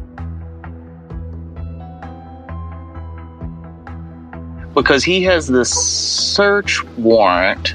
Because 4.75 5.05
he 5.05 5.23
has 5.23 5.47
this 5.47 5.70
search 5.70 6.85
warrant, 6.97 7.75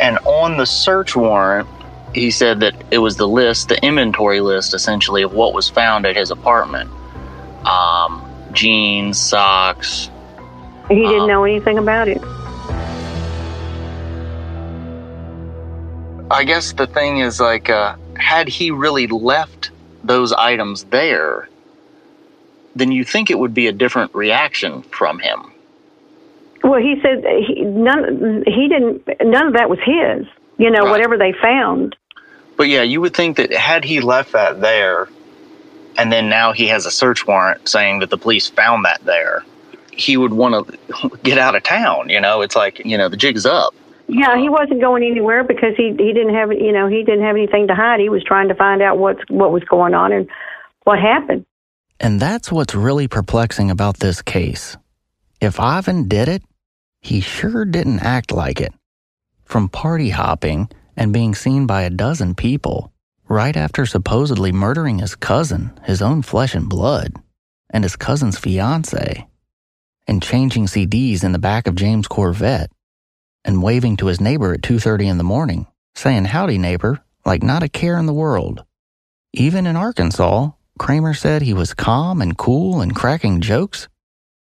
and 0.00 0.18
on 0.24 0.56
the 0.56 0.66
search 0.66 1.14
warrant, 1.14 1.68
he 2.14 2.30
said 2.30 2.60
that 2.60 2.74
it 2.90 2.98
was 2.98 3.16
the 3.16 3.28
list, 3.28 3.68
the 3.68 3.84
inventory 3.84 4.40
list 4.40 4.74
essentially 4.74 5.22
of 5.22 5.32
what 5.32 5.54
was 5.54 5.68
found 5.68 6.06
at 6.06 6.16
his 6.16 6.30
apartment 6.30 6.90
um, 7.66 8.28
jeans, 8.52 9.18
socks. 9.18 10.10
He 10.88 10.96
didn't 10.96 11.28
know 11.28 11.44
anything 11.44 11.78
about 11.78 12.08
it. 12.08 12.20
I 16.30 16.44
guess 16.44 16.72
the 16.72 16.86
thing 16.86 17.18
is 17.18 17.40
like, 17.40 17.68
uh, 17.70 17.96
had 18.16 18.48
he 18.48 18.70
really 18.70 19.06
left 19.06 19.70
those 20.02 20.32
items 20.32 20.84
there, 20.84 21.48
then 22.74 22.90
you 22.90 23.04
think 23.04 23.30
it 23.30 23.38
would 23.38 23.54
be 23.54 23.66
a 23.66 23.72
different 23.72 24.14
reaction 24.14 24.82
from 24.82 25.18
him. 25.18 25.52
Well, 26.64 26.80
he 26.80 27.00
said 27.02 27.24
he, 27.46 27.62
none. 27.62 28.44
He 28.46 28.68
didn't. 28.68 29.06
None 29.20 29.48
of 29.48 29.52
that 29.54 29.68
was 29.68 29.80
his. 29.80 30.26
You 30.58 30.70
know, 30.70 30.84
Right. 30.84 30.90
whatever 30.90 31.18
they 31.18 31.32
found. 31.32 31.96
But 32.62 32.68
yeah, 32.68 32.82
you 32.82 33.00
would 33.00 33.12
think 33.12 33.38
that 33.38 33.52
had 33.52 33.82
he 33.82 33.98
left 33.98 34.34
that 34.34 34.60
there, 34.60 35.08
and 35.98 36.12
then 36.12 36.28
now 36.28 36.52
he 36.52 36.68
has 36.68 36.86
a 36.86 36.92
search 36.92 37.26
warrant 37.26 37.68
saying 37.68 37.98
that 37.98 38.10
the 38.10 38.16
police 38.16 38.50
found 38.50 38.84
that 38.84 39.04
there, 39.04 39.44
he 39.92 40.16
would 40.16 40.32
want 40.32 40.68
to 40.68 41.18
get 41.24 41.38
out 41.38 41.56
of 41.56 41.64
town. 41.64 42.08
You 42.08 42.20
know, 42.20 42.40
it's 42.40 42.54
like 42.54 42.78
you 42.84 42.96
know 42.96 43.08
the 43.08 43.16
jig's 43.16 43.46
up. 43.46 43.74
Yeah, 44.06 44.38
he 44.38 44.48
wasn't 44.48 44.80
going 44.80 45.02
anywhere 45.02 45.42
because 45.42 45.74
he 45.76 45.88
he 45.88 46.12
didn't 46.12 46.34
have 46.34 46.52
you 46.52 46.70
know 46.70 46.86
he 46.86 47.02
didn't 47.02 47.24
have 47.24 47.34
anything 47.34 47.66
to 47.66 47.74
hide. 47.74 47.98
He 47.98 48.08
was 48.08 48.22
trying 48.22 48.46
to 48.46 48.54
find 48.54 48.80
out 48.80 48.96
what's 48.96 49.28
what 49.28 49.50
was 49.50 49.64
going 49.64 49.94
on 49.94 50.12
and 50.12 50.30
what 50.84 51.00
happened. 51.00 51.44
And 51.98 52.20
that's 52.20 52.52
what's 52.52 52.76
really 52.76 53.08
perplexing 53.08 53.72
about 53.72 53.98
this 53.98 54.22
case. 54.22 54.76
If 55.40 55.58
Ivan 55.58 56.06
did 56.06 56.28
it, 56.28 56.44
he 57.00 57.22
sure 57.22 57.64
didn't 57.64 58.04
act 58.04 58.30
like 58.30 58.60
it. 58.60 58.72
From 59.42 59.68
party 59.68 60.10
hopping 60.10 60.68
and 60.96 61.12
being 61.12 61.34
seen 61.34 61.66
by 61.66 61.82
a 61.82 61.90
dozen 61.90 62.34
people, 62.34 62.92
right 63.28 63.56
after 63.56 63.86
supposedly 63.86 64.52
murdering 64.52 64.98
his 64.98 65.14
cousin, 65.14 65.78
his 65.84 66.02
own 66.02 66.22
flesh 66.22 66.54
and 66.54 66.68
blood, 66.68 67.12
and 67.70 67.84
his 67.84 67.96
cousin's 67.96 68.38
fiance, 68.38 69.26
and 70.06 70.22
changing 70.22 70.66
CDs 70.66 71.24
in 71.24 71.32
the 71.32 71.38
back 71.38 71.66
of 71.66 71.74
James' 71.74 72.08
Corvette, 72.08 72.70
and 73.44 73.62
waving 73.62 73.96
to 73.96 74.06
his 74.06 74.20
neighbor 74.20 74.52
at 74.52 74.62
2:30 74.62 75.08
in 75.08 75.18
the 75.18 75.24
morning, 75.24 75.66
saying 75.94 76.26
howdy 76.26 76.58
neighbor 76.58 77.02
like 77.24 77.42
not 77.42 77.62
a 77.62 77.68
care 77.68 77.98
in 77.98 78.06
the 78.06 78.12
world. 78.12 78.64
Even 79.32 79.66
in 79.66 79.76
Arkansas, 79.76 80.50
Kramer 80.78 81.14
said 81.14 81.42
he 81.42 81.54
was 81.54 81.74
calm 81.74 82.20
and 82.20 82.36
cool 82.36 82.80
and 82.80 82.94
cracking 82.94 83.40
jokes. 83.40 83.88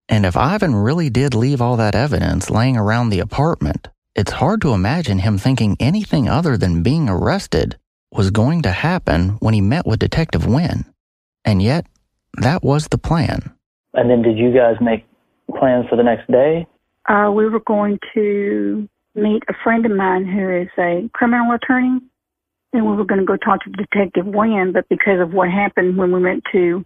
And 0.10 0.26
if 0.26 0.36
Ivan 0.36 0.76
really 0.76 1.10
did 1.10 1.34
leave 1.34 1.62
all 1.62 1.78
that 1.78 1.96
evidence 1.96 2.50
laying 2.50 2.78
around 2.78 3.10
the 3.10 3.20
apartment, 3.20 3.88
it's 4.16 4.32
hard 4.32 4.62
to 4.62 4.74
imagine 4.74 5.20
him 5.20 5.38
thinking 5.38 5.76
anything 5.80 6.30
other 6.30 6.58
than 6.58 6.84
being 6.84 7.10
arrested 7.10 7.78
was 8.12 8.32
going 8.32 8.62
to 8.62 8.72
happen 8.72 9.30
when 9.42 9.54
he 9.54 9.62
met 9.62 9.86
with 9.86 10.00
Detective 10.00 10.46
Wynn. 10.46 10.86
And 11.44 11.62
yet, 11.62 11.86
that 12.42 12.64
was 12.64 12.88
the 12.88 12.98
plan. 12.98 13.54
And 13.94 14.10
then 14.10 14.22
did 14.22 14.38
you 14.38 14.54
guys 14.54 14.78
make 14.80 15.06
plans 15.58 15.86
for 15.90 15.98
the 15.98 16.04
next 16.04 16.32
day? 16.32 16.66
Uh, 17.08 17.30
we 17.32 17.48
were 17.48 17.60
going 17.60 18.00
to 18.14 18.88
meet 19.16 19.44
a 19.50 19.54
friend 19.64 19.86
of 19.86 19.92
mine 19.92 20.26
who 20.26 20.62
is 20.62 20.70
a 20.78 21.10
criminal 21.14 21.54
attorney, 21.54 22.00
and 22.74 22.86
we 22.86 22.96
were 22.96 23.06
going 23.06 23.20
to 23.20 23.26
go 23.26 23.38
talk 23.38 23.64
to 23.64 23.70
Detective 23.72 24.26
Wynn. 24.26 24.72
But 24.74 24.88
because 24.90 25.20
of 25.20 25.34
what 25.34 25.50
happened 25.50 25.98
when 25.98 26.12
we 26.14 26.22
went 26.22 26.44
to 26.54 26.86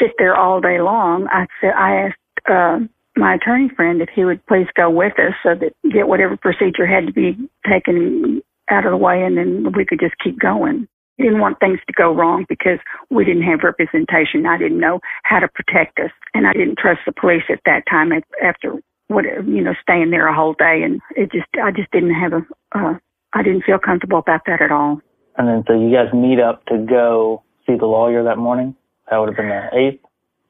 sit 0.00 0.12
there 0.18 0.36
all 0.36 0.60
day 0.60 0.80
long, 0.80 1.28
I 1.30 1.46
said 1.60 1.72
I 1.76 2.08
asked 2.08 2.50
uh, 2.50 2.78
my 3.18 3.34
attorney 3.34 3.68
friend 3.74 4.00
if 4.00 4.08
he 4.14 4.24
would 4.24 4.44
please 4.46 4.66
go 4.74 4.88
with 4.88 5.18
us 5.18 5.34
so 5.42 5.54
that 5.54 5.74
get 5.92 6.08
whatever 6.08 6.36
procedure 6.36 6.86
had 6.86 7.06
to 7.06 7.12
be 7.12 7.36
taken 7.68 8.40
out 8.70 8.86
of 8.86 8.92
the 8.92 8.96
way, 8.96 9.22
and 9.22 9.36
then 9.36 9.72
we 9.76 9.84
could 9.84 10.00
just 10.00 10.14
keep 10.22 10.38
going. 10.38 10.86
I 11.18 11.24
didn't 11.24 11.40
want 11.40 11.58
things 11.58 11.80
to 11.86 11.92
go 11.92 12.14
wrong 12.14 12.46
because 12.48 12.78
we 13.10 13.24
didn't 13.24 13.42
have 13.42 13.64
representation. 13.64 14.46
I 14.46 14.56
didn't 14.56 14.78
know 14.78 15.00
how 15.24 15.40
to 15.40 15.48
protect 15.48 15.98
us, 15.98 16.12
and 16.32 16.46
I 16.46 16.52
didn't 16.52 16.78
trust 16.78 17.00
the 17.06 17.12
police 17.12 17.42
at 17.50 17.60
that 17.66 17.82
time. 17.90 18.12
After 18.42 18.74
what 19.08 19.24
you 19.24 19.62
know, 19.62 19.74
staying 19.82 20.10
there 20.10 20.28
a 20.28 20.34
whole 20.34 20.54
day, 20.54 20.82
and 20.84 21.00
it 21.16 21.32
just 21.32 21.48
I 21.62 21.72
just 21.72 21.90
didn't 21.90 22.14
have 22.14 22.32
a 22.32 22.46
uh, 22.78 22.94
I 23.34 23.42
didn't 23.42 23.64
feel 23.64 23.78
comfortable 23.78 24.18
about 24.18 24.42
that 24.46 24.62
at 24.62 24.70
all. 24.70 25.00
And 25.36 25.48
then 25.48 25.64
so 25.66 25.74
you 25.74 25.92
guys 25.92 26.12
meet 26.14 26.40
up 26.40 26.64
to 26.66 26.78
go 26.88 27.42
see 27.66 27.76
the 27.76 27.86
lawyer 27.86 28.22
that 28.24 28.38
morning. 28.38 28.76
That 29.10 29.18
would 29.18 29.28
have 29.28 29.36
been 29.36 29.48
the 29.48 29.68
eighth. 29.76 30.04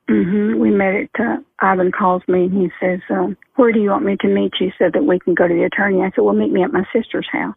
Mm-hmm. 0.08 0.58
We 0.58 0.70
met 0.70 0.94
at, 0.94 1.20
uh, 1.20 1.36
Ivan 1.60 1.92
calls 1.92 2.22
me 2.28 2.44
and 2.44 2.52
he 2.52 2.70
says, 2.80 3.00
um, 3.10 3.36
where 3.56 3.72
do 3.72 3.80
you 3.80 3.90
want 3.90 4.06
me 4.06 4.16
to 4.20 4.28
meet 4.28 4.54
you 4.58 4.72
so 4.78 4.86
that 4.92 5.04
we 5.04 5.18
can 5.18 5.34
go 5.34 5.46
to 5.46 5.52
the 5.52 5.64
attorney? 5.64 6.00
I 6.00 6.10
said, 6.10 6.22
well, 6.22 6.34
meet 6.34 6.52
me 6.52 6.62
at 6.62 6.72
my 6.72 6.84
sister's 6.94 7.28
house. 7.30 7.56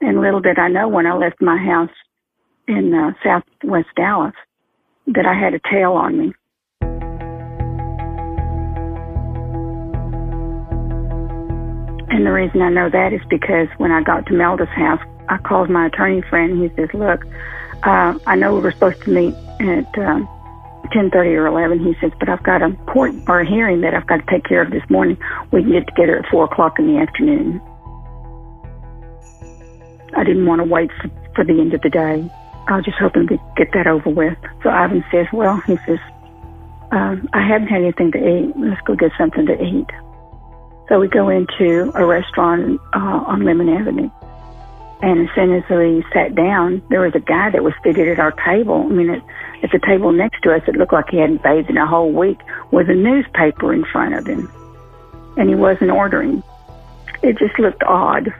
And 0.00 0.20
little 0.20 0.40
did 0.40 0.58
I 0.58 0.68
know 0.68 0.88
when 0.88 1.06
I 1.06 1.16
left 1.16 1.42
my 1.42 1.58
house 1.58 1.90
in 2.68 2.94
uh, 2.94 3.12
southwest 3.24 3.88
Dallas 3.96 4.34
that 5.08 5.26
I 5.26 5.34
had 5.34 5.54
a 5.54 5.60
tail 5.68 5.92
on 5.92 6.16
me. 6.16 6.32
And 12.12 12.26
the 12.26 12.32
reason 12.32 12.62
I 12.62 12.70
know 12.70 12.88
that 12.88 13.12
is 13.12 13.20
because 13.28 13.68
when 13.78 13.90
I 13.90 14.02
got 14.02 14.26
to 14.26 14.32
Melda's 14.32 14.68
house, 14.68 15.00
I 15.28 15.38
called 15.38 15.70
my 15.70 15.86
attorney 15.86 16.22
friend. 16.28 16.62
He 16.62 16.68
says, 16.76 16.88
look, 16.94 17.24
uh, 17.82 18.18
I 18.26 18.36
know 18.36 18.54
we 18.54 18.60
were 18.60 18.72
supposed 18.72 19.02
to 19.02 19.10
meet 19.10 19.34
at 19.60 19.98
um, 19.98 20.28
10.30 20.90 21.14
or 21.36 21.46
11. 21.46 21.84
He 21.84 21.94
says, 22.00 22.12
but 22.18 22.28
I've 22.28 22.42
got 22.42 22.62
a 22.62 22.72
court 22.92 23.12
or 23.26 23.40
a 23.40 23.48
hearing 23.48 23.80
that 23.82 23.94
I've 23.94 24.06
got 24.06 24.18
to 24.18 24.26
take 24.30 24.44
care 24.44 24.62
of 24.62 24.70
this 24.70 24.82
morning. 24.88 25.16
We 25.52 25.62
can 25.62 25.72
get 25.72 25.86
together 25.86 26.18
at 26.18 26.26
4 26.30 26.44
o'clock 26.44 26.78
in 26.78 26.86
the 26.86 27.00
afternoon. 27.00 27.60
I 30.16 30.24
didn't 30.24 30.46
want 30.46 30.60
to 30.60 30.64
wait 30.64 30.90
for, 31.00 31.10
for 31.36 31.44
the 31.44 31.60
end 31.60 31.74
of 31.74 31.82
the 31.82 31.90
day. 31.90 32.28
I 32.68 32.76
was 32.76 32.84
just 32.84 32.98
hoping 32.98 33.26
to 33.28 33.38
get 33.56 33.72
that 33.74 33.86
over 33.86 34.10
with. 34.10 34.36
So 34.62 34.70
Ivan 34.70 35.04
says, 35.10 35.26
well, 35.32 35.60
he 35.66 35.76
says, 35.86 35.98
um, 36.92 37.28
I 37.32 37.46
haven't 37.46 37.68
had 37.68 37.82
anything 37.82 38.12
to 38.12 38.18
eat. 38.18 38.52
Let's 38.56 38.80
go 38.82 38.94
get 38.94 39.12
something 39.16 39.46
to 39.46 39.62
eat. 39.62 39.86
So 40.88 40.98
we 40.98 41.08
go 41.08 41.28
into 41.28 41.92
a 41.94 42.04
restaurant 42.04 42.80
uh, 42.92 43.24
on 43.26 43.44
Lemon 43.44 43.68
Avenue. 43.68 44.10
And 45.02 45.28
as 45.28 45.34
soon 45.34 45.54
as 45.54 45.62
we 45.70 46.04
sat 46.12 46.34
down, 46.34 46.82
there 46.90 47.00
was 47.00 47.14
a 47.14 47.20
guy 47.20 47.50
that 47.50 47.64
was 47.64 47.72
seated 47.82 48.08
at 48.08 48.18
our 48.18 48.32
table. 48.32 48.86
I 48.86 48.92
mean, 48.92 49.08
at, 49.08 49.22
at 49.62 49.70
the 49.72 49.78
table 49.78 50.12
next 50.12 50.42
to 50.42 50.54
us, 50.54 50.62
it 50.68 50.76
looked 50.76 50.92
like 50.92 51.08
he 51.08 51.16
hadn't 51.16 51.42
bathed 51.42 51.70
in 51.70 51.78
a 51.78 51.86
whole 51.86 52.12
week 52.12 52.38
with 52.70 52.90
a 52.90 52.94
newspaper 52.94 53.72
in 53.72 53.84
front 53.86 54.14
of 54.14 54.26
him. 54.26 54.50
And 55.38 55.48
he 55.48 55.54
wasn't 55.54 55.90
ordering. 55.90 56.42
It 57.22 57.38
just 57.38 57.58
looked 57.58 57.82
odd. 57.84 58.34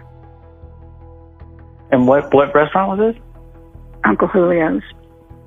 And 1.91 2.07
what, 2.07 2.33
what 2.35 2.55
restaurant 2.55 2.99
was 2.99 3.15
this? 3.15 3.23
Uncle 4.05 4.29
Julio's 4.29 4.83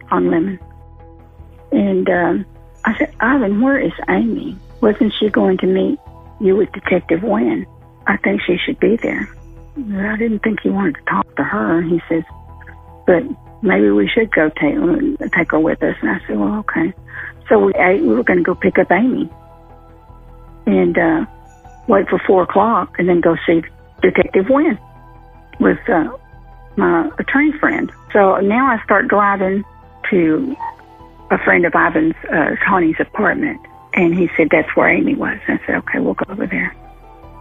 on 0.10 0.32
Lemon. 0.32 0.60
And 1.72 2.10
um, 2.10 2.46
I 2.86 2.98
said, 2.98 3.14
Ivan, 3.20 3.62
where 3.62 3.80
is 3.80 3.94
Amy? 4.10 4.58
Wasn't 4.82 5.14
she 5.20 5.30
going 5.30 5.58
to 5.60 5.68
meet 5.68 6.00
you 6.42 6.56
with 6.56 6.72
Detective 6.72 7.22
Wynn? 7.24 7.68
I 8.08 8.18
think 8.18 8.42
she 8.42 8.58
should 8.58 8.80
be 8.80 8.98
there. 8.98 9.30
I 9.78 10.16
didn't 10.18 10.40
think 10.40 10.60
he 10.62 10.70
wanted 10.70 10.96
to 10.96 11.02
talk 11.04 11.36
to 11.36 11.44
her. 11.44 11.82
He 11.82 12.02
says, 12.08 12.24
but 13.08 13.24
maybe 13.62 13.90
we 13.90 14.08
should 14.08 14.32
go 14.32 14.50
take 14.50 14.76
take 15.32 15.52
her 15.52 15.60
with 15.60 15.82
us. 15.82 15.96
And 16.02 16.12
I 16.12 16.20
said, 16.28 16.38
well, 16.38 16.60
okay. 16.60 16.94
So 17.50 17.60
we 17.60 17.74
ate, 17.76 18.02
we 18.02 18.16
were 18.16 18.24
going 18.24 18.40
to 18.40 18.44
go 18.44 18.56
pick 18.56 18.78
up 18.78 18.92
Amy 18.92 19.30
and 20.66 20.98
uh, 20.98 21.26
wait 21.88 22.08
for 22.08 22.20
four 22.20 22.44
o'clock, 22.44 22.96
and 22.98 23.10
then 23.10 23.20
go 23.20 23.36
see 23.46 23.64
Detective 24.02 24.50
Wynn 24.50 24.80
with 25.60 25.80
uh, 25.90 26.16
my 26.78 27.10
attorney 27.20 27.52
friend. 27.60 27.92
So 28.14 28.38
now 28.38 28.68
I 28.68 28.82
start 28.84 29.08
driving 29.08 29.66
to 30.10 30.56
a 31.32 31.38
friend 31.40 31.66
of 31.66 31.74
Ivan's, 31.76 32.16
uh, 32.32 32.56
Connie's 32.66 32.96
apartment, 33.00 33.60
and 33.94 34.14
he 34.16 34.30
said 34.38 34.50
that's 34.52 34.74
where 34.76 34.90
Amy 34.90 35.16
was. 35.16 35.38
I 35.48 35.60
said, 35.66 35.76
okay, 35.76 36.00
we'll 36.00 36.14
go 36.14 36.32
over 36.32 36.48
there. 36.48 36.76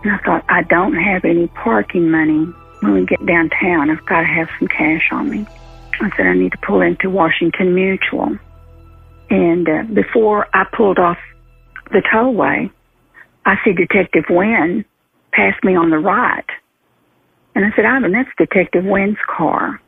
And 0.03 0.13
I 0.13 0.19
thought, 0.19 0.45
I 0.49 0.63
don't 0.63 0.95
have 0.95 1.25
any 1.25 1.47
parking 1.49 2.11
money 2.11 2.45
when 2.81 2.95
we 2.95 3.07
get 3.07 3.25
downtown. 3.25 3.91
I've 3.91 4.05
got 4.07 4.21
to 4.21 4.27
have 4.27 4.49
some 4.59 4.69
cash 4.69 5.09
on 5.13 5.31
me. 5.31 5.47
I 6.01 6.11
said, 6.17 6.27
I 6.27 6.35
need 6.35 6.53
to 6.53 6.59
pull 6.59 6.81
into 6.81 7.09
Washington 7.09 7.75
Mutual. 7.75 8.37
And 9.31 9.69
uh, 9.69 9.83
before 9.95 10.49
I 10.53 10.65
pulled 10.65 10.99
off 10.99 11.19
the 11.93 12.03
tollway, 12.13 12.71
I 13.47 13.57
see 13.65 13.73
Detective 13.73 14.25
Wynn 14.29 14.85
pass 15.33 15.55
me 15.63 15.77
on 15.77 15.91
the 15.91 15.99
right. 15.99 16.45
And 17.55 17.65
I 17.65 17.75
said, 17.77 17.85
Ivan, 17.85 18.13
that's 18.13 18.29
Detective 18.37 18.85
Wynn's 18.85 19.19
car. 19.29 19.81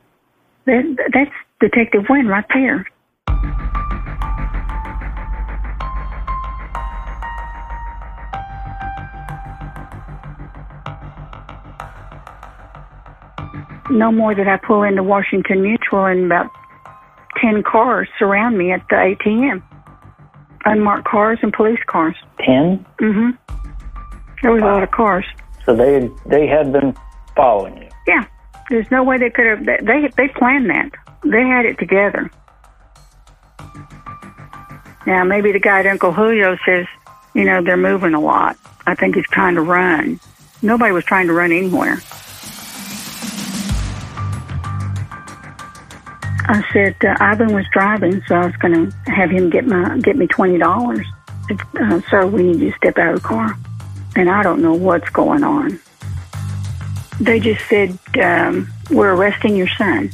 That, 0.65 1.09
that's 1.13 1.31
Detective 1.59 2.05
Wynn 2.09 2.27
right 2.27 2.45
there. 2.53 2.87
No 13.95 14.11
more 14.11 14.35
than 14.35 14.47
I 14.47 14.57
pull 14.57 14.83
into 14.83 15.03
Washington 15.03 15.61
Mutual 15.61 16.05
and 16.05 16.25
about 16.25 16.51
10 17.41 17.63
cars 17.63 18.07
surround 18.19 18.57
me 18.57 18.71
at 18.71 18.87
the 18.89 18.95
ATM. 18.95 19.63
Unmarked 20.65 21.07
cars 21.07 21.39
and 21.41 21.53
police 21.53 21.79
cars. 21.87 22.15
10? 22.39 22.85
Mm-hmm. 23.01 23.29
There 24.41 24.51
was 24.51 24.61
wow. 24.61 24.71
a 24.71 24.73
lot 24.73 24.83
of 24.83 24.91
cars. 24.91 25.25
So 25.65 25.75
they 25.75 26.09
they 26.27 26.47
had 26.47 26.71
been 26.71 26.95
following 27.35 27.77
you? 27.77 27.89
Yeah. 28.07 28.25
There's 28.69 28.89
no 28.89 29.03
way 29.03 29.17
they 29.17 29.29
could 29.29 29.45
have, 29.45 29.65
they, 29.65 30.09
they 30.17 30.27
planned 30.29 30.69
that. 30.69 30.91
They 31.23 31.41
had 31.41 31.65
it 31.65 31.77
together. 31.77 32.31
Now, 35.05 35.23
maybe 35.23 35.51
the 35.51 35.59
guy 35.59 35.81
at 35.81 35.87
Uncle 35.87 36.11
Julio 36.11 36.57
says, 36.65 36.87
you 37.35 37.45
know, 37.45 37.63
they're 37.63 37.77
moving 37.77 38.15
a 38.15 38.19
lot. 38.19 38.57
I 38.87 38.95
think 38.95 39.15
he's 39.15 39.27
trying 39.27 39.55
to 39.55 39.61
run. 39.61 40.19
Nobody 40.63 40.91
was 40.91 41.05
trying 41.05 41.27
to 41.27 41.33
run 41.33 41.51
anywhere. 41.51 41.99
I 46.47 46.63
said 46.71 46.95
uh, 47.03 47.15
Ivan 47.19 47.53
was 47.53 47.65
driving, 47.71 48.21
so 48.27 48.35
I 48.35 48.45
was 48.45 48.55
going 48.57 48.73
to 48.73 49.11
have 49.11 49.31
him 49.31 49.49
get 49.49 49.65
my 49.65 49.97
get 49.99 50.15
me 50.15 50.27
twenty 50.27 50.57
dollars. 50.57 51.05
Uh, 51.79 52.27
we 52.31 52.43
need 52.43 52.59
you 52.59 52.71
to 52.71 52.77
step 52.77 52.97
out 52.97 53.15
of 53.15 53.21
the 53.21 53.27
car, 53.27 53.55
and 54.15 54.29
I 54.29 54.43
don't 54.43 54.61
know 54.61 54.73
what's 54.73 55.09
going 55.09 55.43
on. 55.43 55.79
They 57.19 57.39
just 57.39 57.67
said, 57.67 57.97
um, 58.21 58.67
We're 58.91 59.13
arresting 59.13 59.55
your 59.55 59.67
son. 59.69 60.11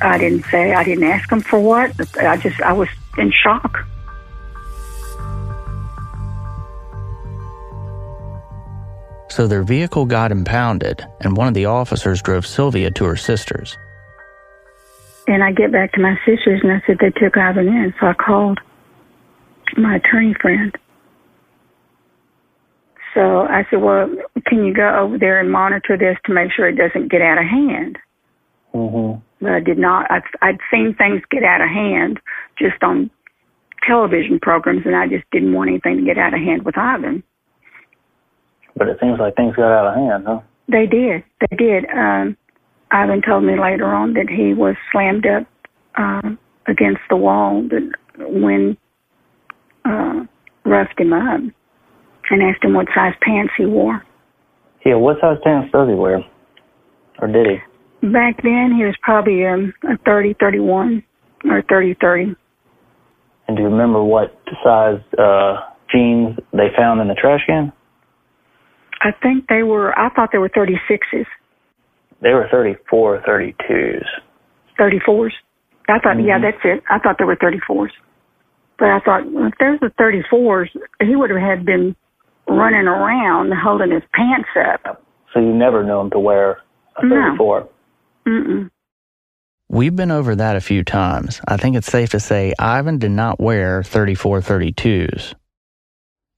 I 0.00 0.16
didn't 0.18 0.44
say, 0.46 0.72
I 0.72 0.84
didn't 0.84 1.04
ask 1.04 1.28
them 1.28 1.40
for 1.42 1.60
what. 1.60 1.92
I 2.18 2.36
just, 2.36 2.60
I 2.62 2.72
was 2.72 2.88
in 3.18 3.30
shock. 3.30 3.86
So 9.28 9.46
their 9.46 9.62
vehicle 9.62 10.06
got 10.06 10.32
impounded, 10.32 11.06
and 11.20 11.36
one 11.36 11.48
of 11.48 11.54
the 11.54 11.66
officers 11.66 12.22
drove 12.22 12.46
Sylvia 12.46 12.90
to 12.92 13.04
her 13.04 13.16
sister's. 13.16 13.76
And 15.30 15.44
I 15.44 15.52
get 15.52 15.70
back 15.70 15.92
to 15.92 16.00
my 16.00 16.16
sisters 16.26 16.58
and 16.64 16.72
I 16.72 16.82
said 16.84 16.96
they 16.98 17.14
took 17.14 17.36
Ivan 17.36 17.68
in. 17.68 17.94
So 18.00 18.08
I 18.08 18.14
called 18.14 18.58
my 19.76 19.94
attorney 19.94 20.34
friend. 20.42 20.76
So 23.14 23.46
I 23.46 23.62
said, 23.70 23.80
well, 23.80 24.10
can 24.46 24.64
you 24.64 24.74
go 24.74 24.90
over 24.98 25.18
there 25.18 25.38
and 25.38 25.48
monitor 25.48 25.96
this 25.96 26.16
to 26.26 26.34
make 26.34 26.50
sure 26.50 26.68
it 26.68 26.74
doesn't 26.74 27.12
get 27.12 27.22
out 27.22 27.38
of 27.38 27.44
hand? 27.44 27.96
Mm-hmm. 28.74 29.20
But 29.40 29.52
I 29.52 29.60
did 29.60 29.78
not. 29.78 30.10
I'd, 30.10 30.22
I'd 30.42 30.58
seen 30.68 30.96
things 30.98 31.22
get 31.30 31.44
out 31.44 31.60
of 31.60 31.68
hand 31.68 32.18
just 32.58 32.82
on 32.82 33.08
television 33.86 34.40
programs, 34.42 34.82
and 34.84 34.96
I 34.96 35.06
just 35.06 35.24
didn't 35.30 35.54
want 35.54 35.70
anything 35.70 35.98
to 35.98 36.04
get 36.04 36.18
out 36.18 36.34
of 36.34 36.40
hand 36.40 36.64
with 36.64 36.76
Ivan. 36.76 37.22
But 38.76 38.88
it 38.88 38.98
seems 39.00 39.20
like 39.20 39.36
things 39.36 39.54
got 39.54 39.70
out 39.70 39.86
of 39.86 39.94
hand, 39.94 40.24
huh? 40.26 40.40
They 40.66 40.86
did. 40.86 41.22
They 41.40 41.56
did. 41.56 41.84
Um, 41.86 42.36
Ivan 42.90 43.22
told 43.22 43.44
me 43.44 43.58
later 43.58 43.86
on 43.86 44.14
that 44.14 44.28
he 44.28 44.54
was 44.54 44.74
slammed 44.90 45.26
up 45.26 45.46
uh, 45.96 46.30
against 46.66 47.00
the 47.08 47.16
wall 47.16 47.62
that 47.70 47.92
when 48.18 48.76
uh, 49.84 50.24
roughed 50.64 50.98
him 50.98 51.12
up 51.12 51.40
and 52.30 52.42
asked 52.42 52.64
him 52.64 52.74
what 52.74 52.86
size 52.94 53.14
pants 53.22 53.52
he 53.56 53.66
wore. 53.66 54.02
Yeah, 54.84 54.96
what 54.96 55.20
size 55.20 55.38
pants 55.44 55.70
does 55.72 55.88
he 55.88 55.94
wear? 55.94 56.24
Or 57.20 57.28
did 57.28 57.46
he? 57.46 58.08
Back 58.08 58.42
then, 58.42 58.72
he 58.76 58.84
was 58.84 58.96
probably 59.02 59.46
um, 59.46 59.74
a 59.84 59.98
30, 59.98 60.34
31 60.40 61.02
or 61.44 61.62
30, 61.68 61.94
30. 62.00 62.34
And 63.46 63.56
do 63.56 63.62
you 63.62 63.68
remember 63.68 64.02
what 64.02 64.40
size 64.64 65.00
uh, 65.18 65.60
jeans 65.92 66.38
they 66.52 66.68
found 66.76 67.00
in 67.00 67.08
the 67.08 67.14
trash 67.14 67.40
can? 67.46 67.72
I 69.02 69.12
think 69.22 69.48
they 69.48 69.62
were, 69.62 69.98
I 69.98 70.08
thought 70.10 70.30
they 70.32 70.38
were 70.38 70.48
36s. 70.48 71.26
They 72.22 72.32
were 72.32 72.46
34, 72.50 73.22
32s. 73.22 74.04
34s? 74.78 75.30
I 75.88 75.98
thought, 75.98 76.16
mm-hmm. 76.16 76.26
yeah, 76.26 76.38
that's 76.40 76.62
it. 76.64 76.82
I 76.90 76.98
thought 76.98 77.16
they 77.18 77.24
were 77.24 77.36
34s. 77.36 77.90
But 78.78 78.88
I 78.88 79.00
thought, 79.00 79.22
if 79.26 79.54
there's 79.58 79.80
the 79.80 79.92
34s, 80.00 80.68
he 81.00 81.16
would 81.16 81.30
have 81.30 81.40
had 81.40 81.66
been 81.66 81.96
running 82.48 82.86
around 82.86 83.52
holding 83.52 83.92
his 83.92 84.02
pants 84.14 84.48
up. 84.56 85.04
So 85.32 85.40
you 85.40 85.52
never 85.52 85.84
know 85.84 86.00
him 86.00 86.10
to 86.10 86.18
wear 86.18 86.62
a 86.96 87.02
34? 87.02 87.60
No. 87.60 88.32
Mm-mm. 88.32 88.70
We've 89.68 89.94
been 89.94 90.10
over 90.10 90.34
that 90.34 90.56
a 90.56 90.60
few 90.60 90.82
times. 90.82 91.40
I 91.46 91.56
think 91.56 91.76
it's 91.76 91.86
safe 91.86 92.10
to 92.10 92.20
say 92.20 92.52
Ivan 92.58 92.98
did 92.98 93.12
not 93.12 93.38
wear 93.38 93.84
34 93.84 94.40
32s. 94.40 95.34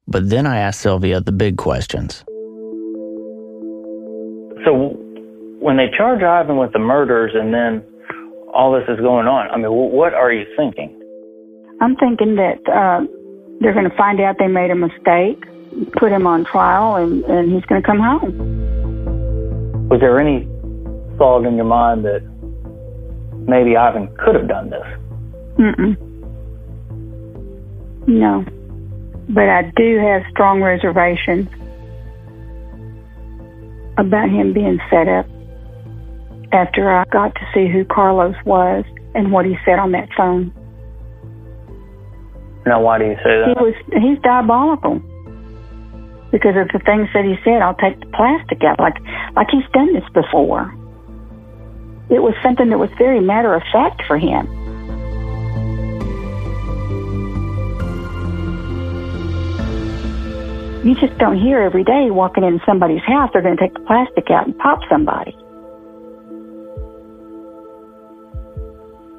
But 0.06 0.28
then 0.28 0.46
I 0.46 0.58
asked 0.58 0.80
Sylvia 0.80 1.20
the 1.20 1.32
big 1.32 1.56
questions. 1.56 2.24
So 4.64 5.01
when 5.62 5.76
they 5.76 5.86
charge 5.96 6.22
Ivan 6.22 6.56
with 6.56 6.72
the 6.72 6.80
murders 6.80 7.30
and 7.34 7.54
then 7.54 7.86
all 8.52 8.72
this 8.72 8.82
is 8.88 8.98
going 8.98 9.28
on, 9.28 9.48
I 9.48 9.56
mean, 9.56 9.70
what 9.70 10.12
are 10.12 10.32
you 10.32 10.44
thinking? 10.56 10.90
I'm 11.80 11.94
thinking 11.96 12.34
that 12.34 12.58
uh, 12.66 13.06
they're 13.60 13.72
going 13.72 13.88
to 13.88 13.96
find 13.96 14.20
out 14.20 14.36
they 14.40 14.48
made 14.48 14.72
a 14.72 14.74
mistake, 14.74 15.38
put 15.92 16.10
him 16.10 16.26
on 16.26 16.44
trial, 16.44 16.96
and, 16.96 17.24
and 17.24 17.52
he's 17.52 17.64
going 17.66 17.80
to 17.80 17.86
come 17.86 18.00
home. 18.00 19.88
Was 19.88 20.00
there 20.00 20.18
any 20.18 20.48
thought 21.16 21.46
in 21.46 21.54
your 21.54 21.64
mind 21.64 22.04
that 22.06 22.22
maybe 23.46 23.76
Ivan 23.76 24.12
could 24.18 24.34
have 24.34 24.48
done 24.48 24.70
this? 24.70 24.86
Mm-mm. 25.58 25.96
No. 28.08 28.44
But 29.28 29.48
I 29.48 29.70
do 29.76 29.98
have 29.98 30.22
strong 30.32 30.60
reservations 30.60 31.46
about 33.96 34.28
him 34.28 34.52
being 34.52 34.80
set 34.90 35.06
up 35.06 35.26
after 36.52 36.90
I 36.90 37.04
got 37.10 37.34
to 37.34 37.40
see 37.54 37.66
who 37.68 37.84
Carlos 37.84 38.36
was 38.44 38.84
and 39.14 39.32
what 39.32 39.46
he 39.46 39.56
said 39.64 39.78
on 39.78 39.92
that 39.92 40.08
phone. 40.16 40.52
Now, 42.66 42.80
why 42.80 42.98
do 42.98 43.06
you 43.06 43.16
say 43.16 43.40
that? 43.40 43.48
He 43.48 43.64
was 43.64 43.74
he's 43.90 44.18
diabolical 44.22 45.00
because 46.30 46.54
of 46.56 46.68
the 46.72 46.80
things 46.84 47.08
that 47.12 47.24
he 47.24 47.34
said. 47.42 47.60
I'll 47.60 47.74
take 47.74 47.98
the 47.98 48.06
plastic 48.06 48.62
out, 48.62 48.78
like 48.78 48.98
like 49.34 49.48
he's 49.50 49.68
done 49.72 49.92
this 49.92 50.08
before. 50.14 50.72
It 52.10 52.22
was 52.22 52.34
something 52.42 52.68
that 52.68 52.78
was 52.78 52.90
very 52.98 53.20
matter 53.20 53.54
of 53.54 53.62
fact 53.72 54.02
for 54.06 54.18
him. 54.18 54.46
You 60.84 60.94
just 60.96 61.16
don't 61.18 61.38
hear 61.38 61.60
every 61.60 61.84
day 61.84 62.10
walking 62.10 62.42
in 62.42 62.60
somebody's 62.66 63.02
house, 63.02 63.30
they're 63.32 63.40
going 63.40 63.56
to 63.56 63.62
take 63.62 63.74
the 63.74 63.80
plastic 63.86 64.30
out 64.30 64.46
and 64.46 64.58
pop 64.58 64.80
somebody. 64.90 65.36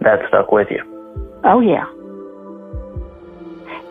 That 0.04 0.20
stuck 0.28 0.52
with 0.52 0.68
you. 0.70 0.82
Oh, 1.44 1.60
yeah. 1.60 1.86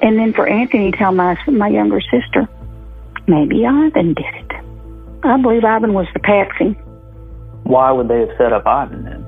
And 0.03 0.18
then 0.18 0.33
for 0.33 0.46
Anthony 0.46 0.90
to 0.90 0.96
tell 0.96 1.12
my, 1.12 1.37
my 1.46 1.68
younger 1.68 2.01
sister, 2.01 2.48
maybe 3.27 3.64
Ivan 3.66 4.14
did 4.14 4.35
it. 4.35 4.53
I 5.22 5.40
believe 5.40 5.64
Ivan 5.64 5.92
was 5.94 6.07
the 6.12 6.20
patsy. 6.20 6.77
Why 7.64 7.92
would 7.92 8.09
they 8.09 8.20
have 8.20 8.37
set 8.37 8.53
up 8.53 8.66
Ivan 8.66 9.05
then? 9.05 9.22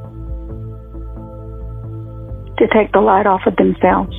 To 2.58 2.68
take 2.74 2.92
the 2.92 3.00
light 3.00 3.26
off 3.26 3.46
of 3.46 3.56
themselves. 3.56 4.16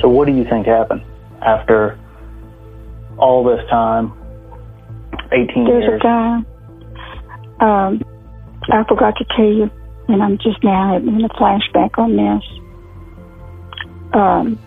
So, 0.00 0.08
what 0.08 0.26
do 0.26 0.34
you 0.34 0.44
think 0.44 0.66
happened 0.66 1.02
after 1.40 1.98
all 3.18 3.44
this 3.44 3.64
time, 3.70 4.12
18 5.32 5.64
There's 5.64 5.84
years. 5.84 6.00
a 6.00 6.02
guy, 6.02 6.36
um, 7.60 8.02
I 8.70 8.84
forgot 8.88 9.16
to 9.16 9.24
tell 9.36 9.44
you, 9.44 9.70
and 10.08 10.22
I'm 10.22 10.38
just 10.38 10.62
now 10.62 10.94
having 10.94 11.22
a 11.22 11.28
flashback 11.30 11.98
on 11.98 12.16
this. 12.16 12.44
Um, 14.12 14.58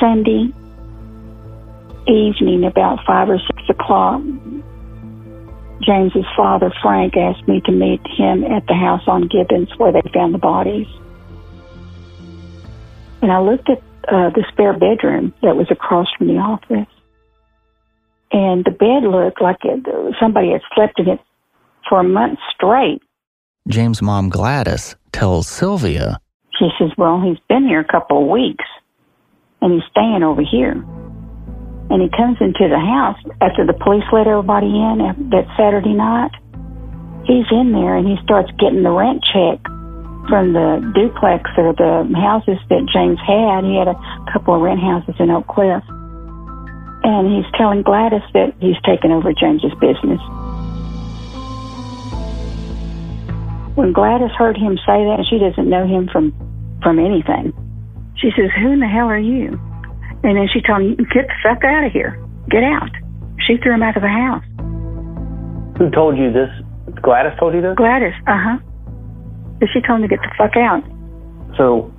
Sunday 0.00 0.52
evening, 2.06 2.64
about 2.64 3.00
five 3.06 3.28
or 3.28 3.38
six 3.38 3.62
o'clock, 3.68 4.22
James's 5.82 6.24
father, 6.36 6.72
Frank, 6.82 7.16
asked 7.16 7.46
me 7.46 7.60
to 7.66 7.72
meet 7.72 8.00
him 8.06 8.44
at 8.44 8.66
the 8.66 8.74
house 8.74 9.02
on 9.06 9.28
Gibbons 9.28 9.68
where 9.76 9.92
they 9.92 10.02
found 10.14 10.34
the 10.34 10.38
bodies. 10.38 10.86
And 13.22 13.32
I 13.32 13.40
looked 13.40 13.68
at 13.68 13.78
uh, 14.08 14.30
the 14.30 14.44
spare 14.52 14.72
bedroom 14.72 15.34
that 15.42 15.56
was 15.56 15.66
across 15.70 16.06
from 16.16 16.28
the 16.28 16.38
office 16.38 16.88
and 18.32 18.64
the 18.64 18.70
bed 18.70 19.08
looked 19.08 19.40
like 19.40 19.58
it, 19.62 19.86
somebody 20.20 20.52
had 20.52 20.62
slept 20.74 20.98
in 20.98 21.08
it 21.08 21.20
for 21.88 22.00
a 22.00 22.04
month 22.04 22.38
straight. 22.54 23.02
James' 23.68 24.00
mom, 24.02 24.28
Gladys, 24.28 24.96
tells 25.12 25.48
Sylvia. 25.48 26.20
She 26.58 26.68
says, 26.78 26.90
Well, 26.96 27.20
he's 27.20 27.38
been 27.48 27.66
here 27.66 27.80
a 27.80 27.84
couple 27.84 28.22
of 28.22 28.28
weeks 28.28 28.64
and 29.60 29.72
he's 29.72 29.88
staying 29.90 30.22
over 30.22 30.42
here. 30.42 30.72
And 31.88 32.02
he 32.02 32.08
comes 32.16 32.38
into 32.40 32.68
the 32.68 32.78
house 32.78 33.18
after 33.40 33.64
the 33.66 33.74
police 33.74 34.04
let 34.12 34.26
everybody 34.26 34.66
in 34.66 35.30
that 35.30 35.46
Saturday 35.56 35.94
night. 35.94 36.32
He's 37.26 37.46
in 37.50 37.72
there 37.72 37.96
and 37.96 38.06
he 38.06 38.16
starts 38.22 38.50
getting 38.58 38.82
the 38.82 38.90
rent 38.90 39.22
check 39.22 39.62
from 40.28 40.52
the 40.54 40.82
duplex 40.94 41.50
or 41.56 41.74
the 41.74 42.06
houses 42.14 42.58
that 42.70 42.86
James 42.90 43.18
had. 43.22 43.62
He 43.64 43.78
had 43.78 43.88
a 43.88 43.98
couple 44.32 44.54
of 44.54 44.62
rent 44.62 44.80
houses 44.80 45.14
in 45.18 45.30
Oak 45.30 45.46
Cliff 45.46 45.82
and 47.06 47.30
he's 47.30 47.46
telling 47.54 47.82
Gladys 47.82 48.26
that 48.34 48.54
he's 48.58 48.78
taken 48.82 49.12
over 49.12 49.32
James's 49.32 49.74
business. 49.78 50.20
When 53.76 53.92
Gladys 53.92 54.32
heard 54.36 54.56
him 54.56 54.80
say 54.88 55.04
that, 55.04 55.28
she 55.28 55.38
doesn't 55.38 55.68
know 55.68 55.86
him 55.86 56.08
from 56.08 56.32
from 56.82 56.98
anything. 56.98 57.52
She 58.16 58.32
says, 58.32 58.48
"Who 58.56 58.72
in 58.72 58.80
the 58.80 58.88
hell 58.88 59.06
are 59.06 59.20
you?" 59.20 59.60
And 60.24 60.36
then 60.36 60.48
she 60.48 60.64
told 60.64 60.80
him, 60.80 60.96
"Get 61.12 61.28
the 61.28 61.36
fuck 61.44 61.62
out 61.62 61.84
of 61.84 61.92
here! 61.92 62.18
Get 62.48 62.64
out!" 62.64 62.90
She 63.46 63.58
threw 63.58 63.74
him 63.74 63.82
out 63.82 63.96
of 63.96 64.02
the 64.02 64.08
house. 64.08 64.44
Who 65.76 65.90
told 65.90 66.16
you 66.16 66.32
this? 66.32 66.48
Gladys 67.02 67.38
told 67.38 67.54
you 67.54 67.60
this? 67.60 67.76
Gladys, 67.76 68.16
uh 68.26 68.40
huh. 68.40 68.58
But 69.60 69.68
she 69.72 69.80
told 69.82 70.00
him 70.00 70.08
to 70.08 70.16
get 70.16 70.24
the 70.24 70.32
fuck 70.38 70.56
out. 70.56 70.82
So, 71.56 71.92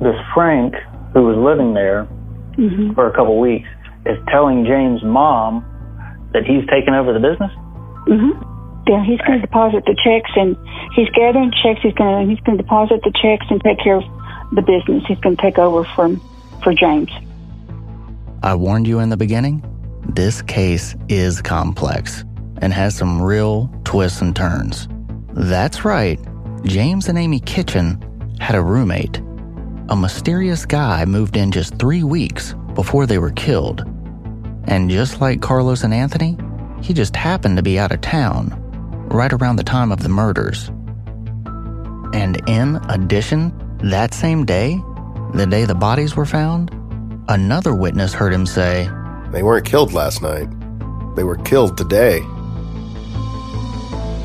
this 0.00 0.16
Frank, 0.34 0.74
who 1.14 1.24
was 1.24 1.36
living 1.40 1.72
there 1.72 2.04
mm-hmm. 2.60 2.92
for 2.92 3.08
a 3.08 3.12
couple 3.16 3.40
weeks, 3.40 3.68
is 4.04 4.18
telling 4.28 4.66
James' 4.68 5.02
mom 5.02 5.64
that 6.32 6.44
he's 6.44 6.68
taking 6.68 6.92
over 6.92 7.12
the 7.12 7.20
business? 7.20 7.50
Mm-hmm. 8.12 8.55
Yeah, 8.88 9.04
he's 9.04 9.20
going 9.20 9.40
to 9.40 9.46
deposit 9.46 9.84
the 9.84 9.96
checks, 10.02 10.30
and 10.36 10.56
he's 10.94 11.08
gathering 11.10 11.52
checks. 11.62 11.80
He's 11.82 11.94
going 11.94 12.26
to 12.26 12.30
he's 12.32 12.40
going 12.44 12.56
to 12.56 12.62
deposit 12.62 13.00
the 13.02 13.12
checks 13.20 13.46
and 13.50 13.60
take 13.62 13.78
care 13.80 13.96
of 13.96 14.04
the 14.52 14.62
business. 14.62 15.02
He's 15.08 15.18
going 15.18 15.36
to 15.36 15.42
take 15.42 15.58
over 15.58 15.84
from 15.84 16.20
for 16.62 16.72
James. 16.72 17.10
I 18.42 18.54
warned 18.54 18.86
you 18.86 19.00
in 19.00 19.08
the 19.08 19.16
beginning. 19.16 19.62
this 20.10 20.40
case 20.42 20.94
is 21.08 21.42
complex 21.42 22.24
and 22.58 22.72
has 22.72 22.94
some 22.94 23.20
real 23.20 23.68
twists 23.84 24.20
and 24.20 24.36
turns. 24.36 24.88
That's 25.32 25.84
right, 25.84 26.18
James 26.64 27.08
and 27.08 27.18
Amy 27.18 27.40
Kitchen 27.40 28.00
had 28.40 28.54
a 28.54 28.62
roommate. 28.62 29.20
A 29.88 29.96
mysterious 29.96 30.64
guy 30.64 31.04
moved 31.04 31.36
in 31.36 31.50
just 31.50 31.76
three 31.78 32.04
weeks 32.04 32.54
before 32.74 33.06
they 33.06 33.18
were 33.18 33.32
killed. 33.32 33.84
And 34.64 34.90
just 34.90 35.20
like 35.20 35.42
Carlos 35.42 35.82
and 35.84 35.92
Anthony, 35.92 36.38
he 36.82 36.94
just 36.94 37.16
happened 37.16 37.56
to 37.56 37.62
be 37.62 37.78
out 37.78 37.92
of 37.92 38.00
town 38.00 38.62
right 39.06 39.32
around 39.32 39.56
the 39.56 39.64
time 39.64 39.92
of 39.92 40.02
the 40.02 40.08
murders. 40.08 40.68
And 42.12 42.40
in 42.48 42.76
addition, 42.88 43.52
that 43.82 44.14
same 44.14 44.44
day, 44.44 44.80
the 45.34 45.46
day 45.46 45.64
the 45.64 45.74
bodies 45.74 46.16
were 46.16 46.26
found, 46.26 46.70
another 47.28 47.74
witness 47.74 48.12
heard 48.14 48.32
him 48.32 48.46
say, 48.46 48.88
They 49.32 49.42
weren't 49.42 49.66
killed 49.66 49.92
last 49.92 50.22
night. 50.22 50.48
They 51.16 51.24
were 51.24 51.36
killed 51.36 51.76
today. 51.76 52.20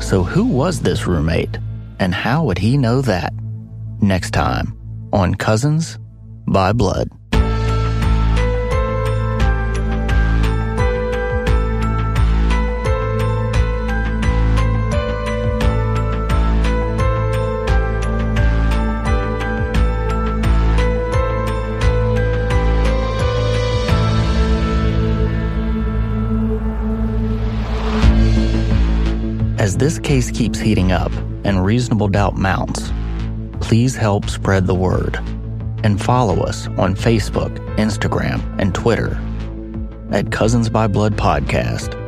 So, 0.00 0.24
who 0.24 0.44
was 0.44 0.80
this 0.80 1.06
roommate? 1.06 1.58
And 1.98 2.14
how 2.14 2.44
would 2.44 2.58
he 2.58 2.76
know 2.76 3.00
that? 3.02 3.32
Next 4.00 4.32
time 4.32 4.76
on 5.12 5.34
Cousins 5.34 5.98
by 6.46 6.72
Blood. 6.72 7.08
This 29.82 29.98
case 29.98 30.30
keeps 30.30 30.60
heating 30.60 30.92
up 30.92 31.10
and 31.42 31.64
reasonable 31.64 32.06
doubt 32.06 32.36
mounts, 32.36 32.92
please 33.60 33.96
help 33.96 34.30
spread 34.30 34.68
the 34.68 34.76
word 34.76 35.16
and 35.82 36.00
follow 36.00 36.44
us 36.44 36.68
on 36.78 36.94
Facebook, 36.94 37.52
Instagram, 37.78 38.40
and 38.60 38.72
Twitter 38.72 39.20
at 40.12 40.30
Cousins 40.30 40.70
by 40.70 40.86
Blood 40.86 41.16
Podcast. 41.16 41.98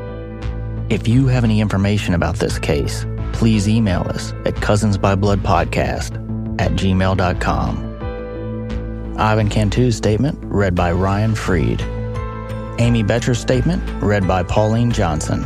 If 0.88 1.08
you 1.08 1.26
have 1.26 1.42
any 1.42 1.60
information 1.60 2.14
about 2.14 2.36
this 2.36 2.60
case, 2.60 3.04
please 3.32 3.68
email 3.68 4.02
us 4.02 4.30
at 4.44 4.54
cousinsbybloodpodcast 4.54 6.60
at 6.60 6.70
gmail.com. 6.74 9.16
Ivan 9.18 9.48
Cantu's 9.48 9.96
statement 9.96 10.38
read 10.44 10.76
by 10.76 10.92
Ryan 10.92 11.34
Freed. 11.34 11.82
Amy 12.78 13.02
Boettcher's 13.02 13.40
statement 13.40 13.82
read 14.00 14.28
by 14.28 14.44
Pauline 14.44 14.92
Johnson. 14.92 15.44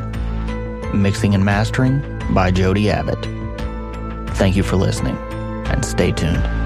Mixing 0.92 1.34
and 1.34 1.42
mastering 1.42 2.17
by 2.30 2.50
Jody 2.50 2.90
Abbott. 2.90 3.26
Thank 4.36 4.56
you 4.56 4.62
for 4.62 4.76
listening 4.76 5.16
and 5.66 5.84
stay 5.84 6.12
tuned. 6.12 6.57